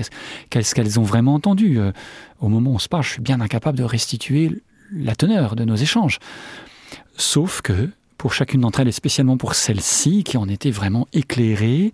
Qu'est-ce 0.48 0.74
qu'elles 0.74 0.98
ont 0.98 1.02
vraiment 1.02 1.34
entendu 1.34 1.78
euh, 1.78 1.92
Au 2.40 2.48
moment 2.48 2.70
où 2.70 2.74
on 2.76 2.78
se 2.78 2.88
parle, 2.88 3.02
je 3.02 3.10
suis 3.10 3.20
bien 3.20 3.38
incapable 3.42 3.76
de 3.76 3.84
restituer 3.84 4.62
la 4.90 5.14
teneur 5.14 5.56
de 5.56 5.64
nos 5.64 5.76
échanges. 5.76 6.18
Sauf 7.18 7.60
que 7.60 7.90
pour 8.16 8.32
chacune 8.32 8.62
d'entre 8.62 8.80
elles, 8.80 8.88
et 8.88 8.92
spécialement 8.92 9.36
pour 9.36 9.54
celle-ci, 9.54 10.24
qui 10.24 10.38
en 10.38 10.48
était 10.48 10.70
vraiment 10.70 11.06
éclairée, 11.12 11.92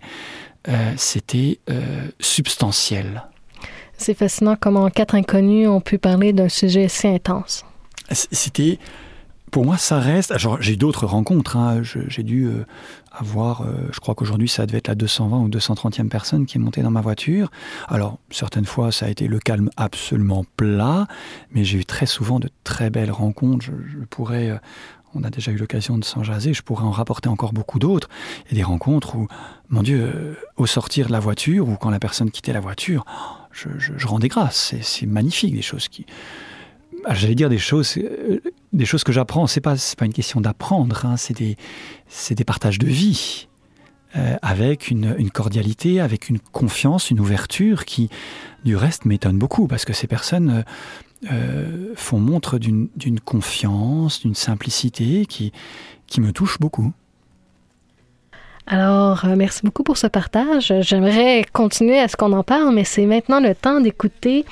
euh, 0.69 0.93
c'était 0.95 1.59
euh, 1.69 2.07
substantiel. 2.21 3.25
C'est 3.97 4.13
fascinant 4.13 4.55
comment 4.57 4.89
quatre 4.89 5.15
inconnus 5.15 5.67
ont 5.67 5.81
pu 5.81 5.97
parler 5.97 6.31
d'un 6.31 6.47
sujet 6.47 6.87
si 6.87 7.07
intense. 7.07 7.65
C'était, 8.09 8.79
pour 9.55 9.63
moi, 9.63 9.77
ça 9.77 9.99
reste. 9.99 10.33
J'ai 10.59 10.73
eu 10.73 10.75
d'autres 10.75 11.05
rencontres. 11.05 11.55
Hein. 11.55 11.81
J'ai 11.81 12.23
dû 12.23 12.43
euh, 12.43 12.65
avoir, 13.13 13.65
je 13.89 13.97
crois 14.01 14.13
qu'aujourd'hui, 14.13 14.49
ça 14.49 14.65
devait 14.65 14.79
être 14.79 14.89
la 14.89 14.95
220 14.95 15.39
ou 15.39 15.47
230e 15.47 16.09
personne 16.09 16.45
qui 16.45 16.57
est 16.57 16.59
montée 16.59 16.81
dans 16.81 16.91
ma 16.91 16.99
voiture. 16.99 17.49
Alors, 17.87 18.17
certaines 18.31 18.65
fois, 18.65 18.91
ça 18.91 19.05
a 19.05 19.09
été 19.09 19.29
le 19.29 19.39
calme 19.39 19.69
absolument 19.77 20.43
plat, 20.57 21.07
mais 21.51 21.63
j'ai 21.63 21.77
eu 21.77 21.85
très 21.85 22.05
souvent 22.05 22.41
de 22.41 22.49
très 22.65 22.89
belles 22.89 23.13
rencontres. 23.13 23.63
je 23.63 24.03
pourrais 24.09 24.59
on 25.15 25.23
a 25.23 25.29
déjà 25.29 25.51
eu 25.51 25.55
l'occasion 25.55 25.97
de 25.97 26.03
s'en 26.03 26.23
jaser, 26.23 26.53
je 26.53 26.61
pourrais 26.61 26.83
en 26.83 26.91
rapporter 26.91 27.29
encore 27.29 27.53
beaucoup 27.53 27.79
d'autres, 27.79 28.09
et 28.51 28.55
des 28.55 28.63
rencontres 28.63 29.15
où, 29.15 29.27
mon 29.69 29.81
Dieu, 29.81 30.11
euh, 30.13 30.33
au 30.57 30.65
sortir 30.65 31.07
de 31.07 31.13
la 31.13 31.21
voiture, 31.21 31.69
ou 31.69 31.77
quand 31.77 31.89
la 31.89 31.99
personne 31.99 32.29
quittait 32.29 32.51
la 32.53 32.59
voiture, 32.59 33.05
je, 33.53 34.05
rendais 34.05 34.27
grâce, 34.27 34.75
c'est 34.81 35.05
magnifique, 35.05 35.55
des 35.55 35.61
choses 35.61 35.87
qui... 35.87 36.05
Ah, 37.05 37.13
j'allais 37.13 37.35
dire 37.35 37.49
des 37.49 37.59
choses, 37.59 37.97
euh, 37.97 38.39
des 38.73 38.85
choses 38.85 39.03
que 39.03 39.11
j'apprends, 39.11 39.45
c'est 39.45 39.61
pas, 39.61 39.75
pas 39.97 40.05
une 40.05 40.13
question 40.13 40.41
d'apprendre, 40.41 41.05
hein, 41.05 41.17
c'est 41.17 41.35
des, 41.35 41.55
des 42.31 42.43
partages 42.43 42.79
de 42.79 42.87
vie, 42.87 43.47
euh, 44.15 44.37
avec 44.41 44.89
une, 44.89 45.29
cordialité, 45.29 46.01
avec 46.01 46.29
une 46.29 46.39
confiance, 46.39 47.11
une 47.11 47.19
ouverture 47.19 47.85
qui, 47.85 48.09
du 48.63 48.75
reste, 48.75 49.05
m'étonne 49.05 49.37
beaucoup, 49.37 49.67
parce 49.67 49.85
que 49.85 49.93
ces 49.93 50.07
personnes 50.07 50.63
euh, 51.31 51.93
font 51.95 52.19
montre 52.19 52.57
d'une 52.57 53.19
confiance, 53.23 54.21
d'une 54.21 54.35
simplicité 54.35 55.27
qui, 55.27 55.51
qui 56.07 56.21
me 56.21 56.31
touche 56.31 56.59
beaucoup. 56.59 56.91
Alors, 58.67 59.27
merci 59.37 59.61
beaucoup 59.63 59.83
pour 59.83 59.97
ce 59.97 60.07
partage. 60.07 60.73
J'aimerais 60.79 61.45
continuer 61.53 61.99
à 61.99 62.07
ce 62.07 62.15
qu'on 62.15 62.31
en 62.31 62.43
parle, 62.43 62.73
mais 62.73 62.83
c'est 62.83 63.05
maintenant 63.05 63.39
le 63.39 63.53
temps 63.53 63.79
d'écouter 63.79 64.43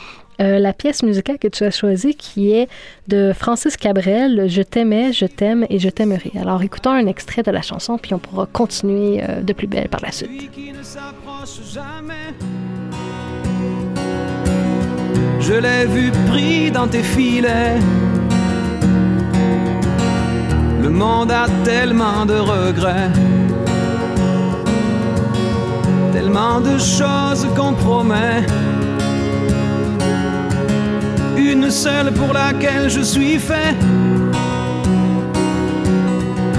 euh, 0.41 0.59
la 0.59 0.73
pièce 0.73 1.03
musicale 1.03 1.37
que 1.37 1.47
tu 1.47 1.63
as 1.63 1.71
choisie, 1.71 2.15
qui 2.15 2.51
est 2.51 2.67
de 3.07 3.33
Francis 3.33 3.77
Cabrel, 3.77 4.45
Je 4.47 4.61
t'aimais, 4.61 5.13
je 5.13 5.25
t'aime 5.25 5.65
et 5.69 5.79
je 5.79 5.89
t'aimerai. 5.89 6.31
Alors, 6.39 6.61
écoutons 6.61 6.91
un 6.91 7.07
extrait 7.07 7.43
de 7.43 7.51
la 7.51 7.61
chanson, 7.61 7.97
puis 7.97 8.13
on 8.13 8.19
pourra 8.19 8.45
continuer 8.45 9.23
de 9.41 9.53
plus 9.53 9.67
belle 9.67 9.89
par 9.89 10.01
la 10.01 10.11
suite. 10.11 10.49
je 15.53 15.53
l'ai 15.53 15.85
vu 15.85 16.11
pris 16.29 16.71
dans 16.71 16.87
tes 16.87 17.03
filets. 17.03 17.77
Le 20.81 20.89
monde 20.89 21.31
a 21.31 21.45
tellement 21.63 22.25
de 22.25 22.35
regrets, 22.35 23.11
tellement 26.11 26.59
de 26.61 26.77
choses 26.77 27.47
qu'on 27.55 27.73
promet. 27.73 28.45
Une 31.37 31.69
seule 31.71 32.11
pour 32.13 32.33
laquelle 32.33 32.89
je 32.89 33.01
suis 33.01 33.39
fait. 33.39 33.75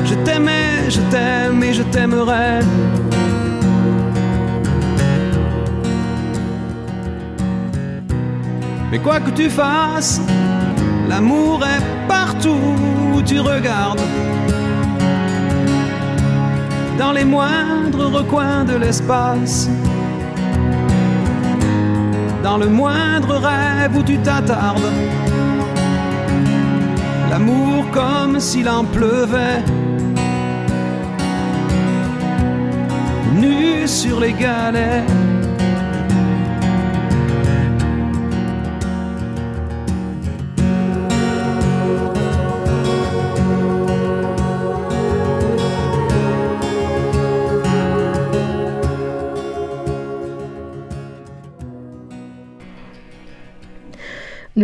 Je 0.04 0.14
t'aimais, 0.24 0.88
je 0.88 1.00
t'aime 1.10 1.62
et 1.62 1.72
je 1.72 1.82
t'aimerai. 1.82 2.60
Mais 8.90 8.98
quoi 8.98 9.18
que 9.20 9.30
tu 9.30 9.50
fasses, 9.50 10.20
l'amour 11.08 11.64
est 11.64 12.08
partout 12.08 12.76
où 13.14 13.22
tu 13.22 13.40
regardes. 13.40 14.00
Dans 16.98 17.12
les 17.12 17.24
moindres 17.24 18.12
recoins 18.12 18.64
de 18.64 18.76
l'espace. 18.76 19.68
Dans 22.44 22.58
le 22.58 22.66
moindre 22.66 23.36
rêve 23.36 23.96
où 23.96 24.02
tu 24.02 24.18
t'attardes. 24.18 24.92
L'amour 27.30 27.86
comme 27.90 28.38
s'il 28.38 28.68
en 28.68 28.84
pleuvait. 28.84 29.64
Nu 33.34 33.88
sur 33.88 34.20
les 34.20 34.34
galets 34.34 35.06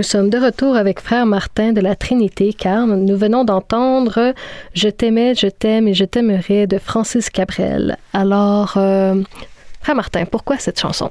Nous 0.00 0.04
sommes 0.04 0.30
de 0.30 0.38
retour 0.38 0.76
avec 0.76 0.98
frère 0.98 1.26
Martin 1.26 1.74
de 1.74 1.82
la 1.82 1.94
Trinité, 1.94 2.54
car 2.54 2.86
nous 2.86 3.18
venons 3.18 3.44
d'entendre 3.44 4.32
Je 4.72 4.88
t'aimais, 4.88 5.34
je 5.34 5.46
t'aime 5.46 5.88
et 5.88 5.92
je 5.92 6.06
t'aimerai 6.06 6.66
de 6.66 6.78
Francis 6.78 7.28
Cabrel. 7.28 7.98
Alors, 8.14 8.78
euh, 8.78 9.22
frère 9.82 9.96
Martin, 9.96 10.24
pourquoi 10.24 10.56
cette 10.56 10.80
chanson? 10.80 11.10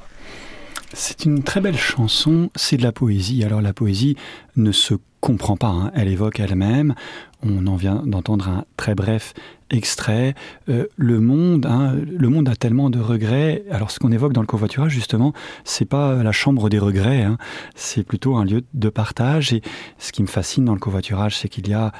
C'est 0.92 1.24
une 1.24 1.42
très 1.42 1.60
belle 1.60 1.76
chanson, 1.76 2.50
c'est 2.56 2.76
de 2.76 2.82
la 2.82 2.92
poésie. 2.92 3.44
Alors 3.44 3.60
la 3.60 3.72
poésie 3.72 4.16
ne 4.56 4.72
se 4.72 4.94
comprend 5.20 5.56
pas, 5.56 5.68
hein. 5.68 5.92
elle 5.94 6.08
évoque 6.08 6.40
elle-même. 6.40 6.94
On 7.42 7.66
en 7.66 7.76
vient 7.76 8.02
d'entendre 8.04 8.48
un 8.48 8.64
très 8.76 8.94
bref 8.94 9.34
extrait. 9.70 10.34
Euh, 10.68 10.86
le 10.96 11.20
monde, 11.20 11.66
hein, 11.66 11.94
le 11.94 12.28
monde 12.28 12.48
a 12.48 12.56
tellement 12.56 12.90
de 12.90 12.98
regrets. 12.98 13.62
Alors, 13.70 13.90
ce 13.90 13.98
qu'on 13.98 14.10
évoque 14.10 14.32
dans 14.32 14.40
le 14.40 14.46
covoiturage, 14.46 14.90
justement, 14.90 15.32
c'est 15.64 15.84
pas 15.84 16.22
la 16.22 16.32
chambre 16.32 16.68
des 16.68 16.78
regrets. 16.78 17.22
Hein. 17.22 17.38
c'est 17.76 18.02
plutôt 18.02 18.36
un 18.36 18.44
lieu 18.44 18.64
de 18.74 18.88
partage. 18.88 19.52
Et 19.52 19.62
ce 19.98 20.10
qui 20.10 20.22
me 20.22 20.28
fascine 20.28 20.64
dans 20.64 20.74
le 20.74 20.80
covoiturage, 20.80 21.36
c'est 21.36 21.48
qu'il 21.48 21.68
y 21.68 21.74
a 21.74 21.92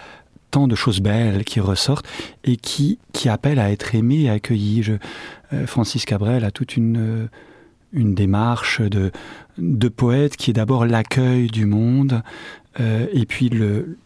tant 0.50 0.66
de 0.66 0.74
choses 0.74 1.00
belles 1.00 1.44
qui 1.44 1.60
ressortent 1.60 2.08
et 2.42 2.56
qui, 2.56 2.98
qui 3.12 3.28
appellent 3.28 3.60
à 3.60 3.70
être 3.70 3.94
aimées 3.94 4.22
et 4.22 4.30
accueillies. 4.30 4.82
Je, 4.82 4.94
euh, 5.52 5.66
Francis 5.66 6.04
Cabrel 6.04 6.44
a 6.44 6.50
toute 6.50 6.76
une, 6.76 6.96
euh, 6.98 7.28
une 7.92 8.14
démarche 8.14 8.80
de, 8.80 9.10
poète 9.88 10.36
qui 10.36 10.50
est 10.50 10.54
d'abord 10.54 10.86
l'accueil 10.86 11.48
du 11.48 11.66
monde 11.66 12.22
et 12.78 13.26
puis 13.26 13.48
le, 13.48 13.98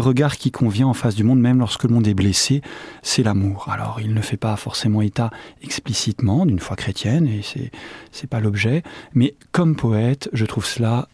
regard 0.00 0.36
qui 0.36 0.50
convient 0.50 0.88
en 0.88 0.94
face 0.94 1.14
du 1.14 1.24
monde, 1.24 1.40
même 1.40 1.58
lorsque 1.58 1.84
le 1.84 1.90
monde 1.90 2.06
est 2.06 2.14
blessé, 2.14 2.60
c'est 3.02 3.22
l'amour. 3.22 3.68
Alors, 3.70 4.00
il 4.00 4.12
ne 4.12 4.20
fait 4.20 4.36
pas 4.36 4.56
forcément 4.56 5.00
état 5.00 5.30
explicitement 5.62 6.44
d'une 6.44 6.58
foi 6.58 6.76
chrétienne, 6.76 7.26
et 7.26 7.40
c'est, 7.42 7.70
c'est 8.12 8.28
pas 8.28 8.40
l'objet, 8.40 8.82
mais 9.14 9.34
comme 9.52 9.76
poète, 9.76 10.28
je 10.32 10.44
trouve 10.44 10.66
cela, 10.66 11.08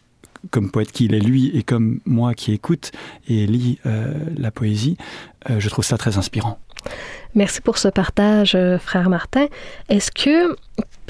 comme 0.51 0.71
poète 0.71 0.91
qu'il 0.91 1.13
est 1.13 1.19
lui, 1.19 1.51
et 1.55 1.63
comme 1.63 1.99
moi 2.05 2.33
qui 2.33 2.53
écoute 2.53 2.91
et 3.27 3.45
lis 3.47 3.79
euh, 3.85 4.13
la 4.37 4.51
poésie, 4.51 4.97
euh, 5.49 5.59
je 5.59 5.69
trouve 5.69 5.85
ça 5.85 5.97
très 5.97 6.17
inspirant. 6.17 6.59
Merci 7.35 7.61
pour 7.61 7.77
ce 7.77 7.87
partage, 7.87 8.55
euh, 8.55 8.77
frère 8.77 9.09
Martin. 9.09 9.47
Est-ce 9.89 10.11
que, 10.11 10.55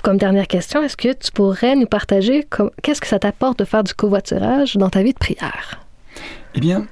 comme 0.01 0.17
dernière 0.17 0.47
question, 0.47 0.83
est-ce 0.83 0.97
que 0.97 1.13
tu 1.13 1.31
pourrais 1.31 1.75
nous 1.75 1.86
partager 1.86 2.47
qu'est-ce 2.81 3.01
que 3.01 3.07
ça 3.07 3.19
t'apporte 3.19 3.60
de 3.60 3.65
faire 3.65 3.83
du 3.83 3.93
covoiturage 3.93 4.75
dans 4.75 4.89
ta 4.89 5.03
vie 5.03 5.13
de 5.13 5.17
prière? 5.17 5.81
Eh 6.55 6.60
bien, 6.60 6.88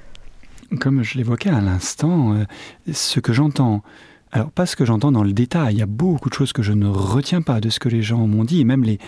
comme 0.80 1.04
je 1.04 1.18
l'évoquais 1.18 1.50
à 1.50 1.62
l'instant, 1.62 2.34
euh, 2.34 2.46
ce 2.92 3.20
que 3.20 3.34
j'entends, 3.34 3.84
alors 4.32 4.52
pas 4.52 4.66
ce 4.66 4.76
que 4.76 4.86
j'entends 4.86 5.12
dans 5.12 5.24
le 5.24 5.34
détail, 5.34 5.76
il 5.76 5.80
y 5.80 5.84
a 5.84 5.88
beaucoup 5.88 6.30
de 6.30 6.34
choses 6.34 6.54
que 6.54 6.64
je 6.64 6.74
ne 6.74 6.88
retiens 6.88 7.42
pas 7.42 7.62
de 7.62 7.70
ce 7.70 7.80
que 7.80 7.90
les 7.90 8.02
gens 8.02 8.28
m'ont 8.28 8.44
dit, 8.44 8.62
et 8.62 8.64
même 8.64 8.84
les, 8.84 9.00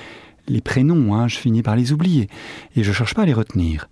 prénoms, 0.61 1.15
hein, 1.15 1.27
je 1.27 1.37
finis 1.37 1.61
par 1.61 1.75
les 1.75 1.91
oublier. 1.91 2.29
Et 2.75 2.83
je 2.83 2.89
ne 2.89 2.93
cherche 2.95 3.13
pas 3.13 3.23
à 3.23 3.25
les 3.25 3.33
retenir. 3.33 3.89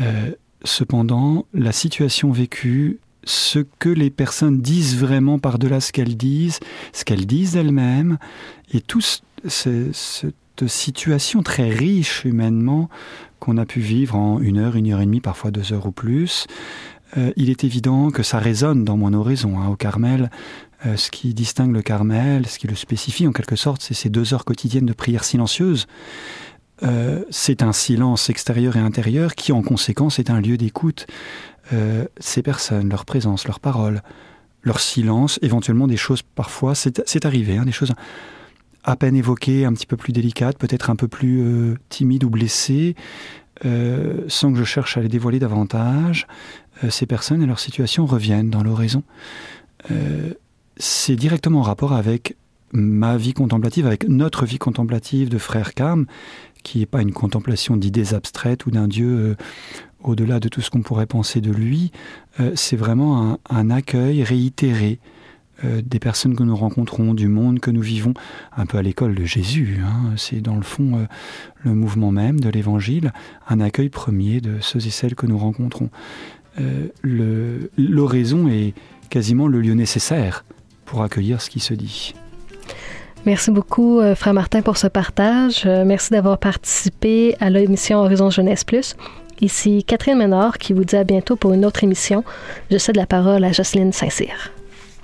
Euh, 0.00 0.32
cependant, 0.64 1.46
la 1.54 1.72
situation 1.72 2.32
vécue, 2.32 2.98
ce 3.26 3.58
que 3.78 3.88
les 3.88 4.08
personnes 4.08 4.62
disent 4.62 4.96
vraiment 4.96 5.38
par-delà 5.38 5.80
ce 5.80 5.92
qu'elles 5.92 6.16
disent, 6.16 6.60
ce 6.92 7.04
qu'elles 7.04 7.26
disent 7.26 7.56
elles-mêmes, 7.56 8.16
et 8.72 8.80
tout 8.80 9.02
cette 9.02 10.66
situation 10.66 11.42
très 11.42 11.68
riche 11.68 12.24
humainement 12.24 12.88
qu'on 13.38 13.58
a 13.58 13.66
pu 13.66 13.80
vivre 13.80 14.16
en 14.16 14.40
une 14.40 14.58
heure, 14.58 14.76
une 14.76 14.90
heure 14.90 15.00
et 15.00 15.06
demie, 15.06 15.20
parfois 15.20 15.50
deux 15.50 15.72
heures 15.72 15.86
ou 15.86 15.92
plus, 15.92 16.46
euh, 17.16 17.32
il 17.36 17.50
est 17.50 17.64
évident 17.64 18.10
que 18.10 18.22
ça 18.22 18.38
résonne 18.38 18.84
dans 18.84 18.96
mon 18.96 19.12
horizon. 19.12 19.58
Hein, 19.58 19.68
au 19.68 19.76
Carmel, 19.76 20.30
euh, 20.84 20.96
ce 20.96 21.10
qui 21.10 21.34
distingue 21.34 21.72
le 21.72 21.82
Carmel, 21.82 22.46
ce 22.46 22.58
qui 22.58 22.66
le 22.66 22.74
spécifie 22.74 23.26
en 23.26 23.32
quelque 23.32 23.56
sorte, 23.56 23.82
c'est 23.82 23.94
ces 23.94 24.08
deux 24.08 24.34
heures 24.34 24.44
quotidiennes 24.44 24.86
de 24.86 24.92
prière 24.92 25.24
silencieuse. 25.24 25.86
Euh, 26.82 27.24
c'est 27.30 27.62
un 27.62 27.72
silence 27.72 28.28
extérieur 28.28 28.76
et 28.76 28.80
intérieur 28.80 29.34
qui, 29.34 29.52
en 29.52 29.62
conséquence, 29.62 30.18
est 30.18 30.30
un 30.30 30.40
lieu 30.40 30.58
d'écoute. 30.58 31.06
Ces 32.18 32.42
personnes, 32.42 32.88
leur 32.88 33.04
présence, 33.04 33.46
leurs 33.46 33.60
paroles, 33.60 34.02
leur 34.62 34.80
silence, 34.80 35.38
éventuellement 35.42 35.86
des 35.86 35.96
choses 35.96 36.22
parfois, 36.22 36.74
c'est 36.74 37.26
arrivé, 37.26 37.56
hein, 37.56 37.64
des 37.64 37.72
choses 37.72 37.92
à 38.84 38.96
peine 38.96 39.16
évoquées, 39.16 39.64
un 39.64 39.72
petit 39.72 39.86
peu 39.86 39.96
plus 39.96 40.12
délicates, 40.12 40.58
peut-être 40.58 40.90
un 40.90 40.96
peu 40.96 41.08
plus 41.08 41.76
timides 41.88 42.24
ou 42.24 42.30
blessées, 42.30 42.94
sans 43.64 44.52
que 44.52 44.58
je 44.58 44.64
cherche 44.64 44.96
à 44.96 45.00
les 45.00 45.08
dévoiler 45.08 45.38
davantage, 45.38 46.26
euh, 46.84 46.90
ces 46.90 47.06
personnes 47.06 47.42
et 47.42 47.46
leur 47.46 47.58
situation 47.58 48.06
reviennent 48.06 48.50
dans 48.50 48.62
l'oraison. 48.62 49.02
Euh, 49.90 50.34
c'est 50.76 51.16
directement 51.16 51.60
en 51.60 51.62
rapport 51.62 51.92
avec 51.92 52.36
ma 52.72 53.16
vie 53.16 53.32
contemplative, 53.32 53.86
avec 53.86 54.08
notre 54.08 54.44
vie 54.44 54.58
contemplative 54.58 55.28
de 55.28 55.38
frère 55.38 55.74
Carme, 55.74 56.06
qui 56.62 56.80
n'est 56.80 56.86
pas 56.86 57.00
une 57.00 57.12
contemplation 57.12 57.76
d'idées 57.76 58.12
abstraites 58.12 58.66
ou 58.66 58.70
d'un 58.70 58.88
Dieu 58.88 59.08
euh, 59.08 59.34
au-delà 60.02 60.40
de 60.40 60.48
tout 60.48 60.60
ce 60.60 60.70
qu'on 60.70 60.82
pourrait 60.82 61.06
penser 61.06 61.40
de 61.40 61.50
lui. 61.50 61.90
c'est 62.54 62.76
vraiment 62.76 63.38
un, 63.48 63.70
accueil 63.70 64.22
réitéré 64.22 64.98
des 65.64 65.98
personnes 65.98 66.36
que 66.36 66.42
nous 66.42 66.54
rencontrons, 66.54 67.14
du 67.14 67.28
monde 67.28 67.60
que 67.60 67.70
nous 67.70 67.80
vivons, 67.80 68.12
un 68.56 68.66
peu 68.66 68.78
à 68.78 68.82
l'école 68.82 69.14
de 69.14 69.24
Jésus. 69.24 69.80
Hein. 69.82 70.12
C'est 70.16 70.40
dans 70.40 70.54
le 70.54 70.62
fond 70.62 71.06
le 71.64 71.74
mouvement 71.74 72.12
même 72.12 72.38
de 72.40 72.48
l'Évangile, 72.50 73.12
un 73.48 73.60
accueil 73.60 73.88
premier 73.88 74.40
de 74.40 74.60
ceux 74.60 74.86
et 74.86 74.90
celles 74.90 75.14
que 75.14 75.26
nous 75.26 75.38
rencontrons. 75.38 75.90
Euh, 76.60 77.68
l'oraison 77.76 78.48
est 78.48 78.74
quasiment 79.10 79.46
le 79.46 79.60
lieu 79.60 79.74
nécessaire 79.74 80.44
pour 80.84 81.02
accueillir 81.02 81.40
ce 81.40 81.50
qui 81.50 81.60
se 81.60 81.74
dit. 81.74 82.14
Merci 83.24 83.50
beaucoup, 83.50 83.98
euh, 83.98 84.14
Frère 84.14 84.34
Martin, 84.34 84.62
pour 84.62 84.76
ce 84.76 84.86
partage. 84.86 85.64
Euh, 85.66 85.84
merci 85.84 86.12
d'avoir 86.12 86.38
participé 86.38 87.34
à 87.40 87.50
l'émission 87.50 87.98
Horizon 87.98 88.30
Jeunesse 88.30 88.62
Plus. 88.62 88.96
Ici 89.40 89.84
Catherine 89.84 90.18
Ménard 90.18 90.58
qui 90.58 90.72
vous 90.72 90.84
dit 90.84 90.96
à 90.96 91.04
bientôt 91.04 91.36
pour 91.36 91.52
une 91.52 91.64
autre 91.64 91.84
émission. 91.84 92.24
Je 92.70 92.78
cède 92.78 92.96
la 92.96 93.06
parole 93.06 93.44
à 93.44 93.52
Jocelyne 93.52 93.92
Saint-Cyr. 93.92 94.52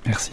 Merci. 0.06 0.32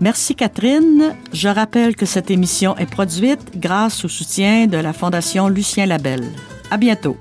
Merci 0.00 0.34
Catherine. 0.34 1.14
Je 1.32 1.48
rappelle 1.48 1.94
que 1.94 2.06
cette 2.06 2.30
émission 2.30 2.74
est 2.78 2.90
produite 2.90 3.58
grâce 3.58 4.02
au 4.04 4.08
soutien 4.08 4.66
de 4.66 4.78
la 4.78 4.94
Fondation 4.94 5.48
Lucien 5.48 5.84
Labelle. 5.84 6.24
À 6.70 6.78
bientôt. 6.78 7.18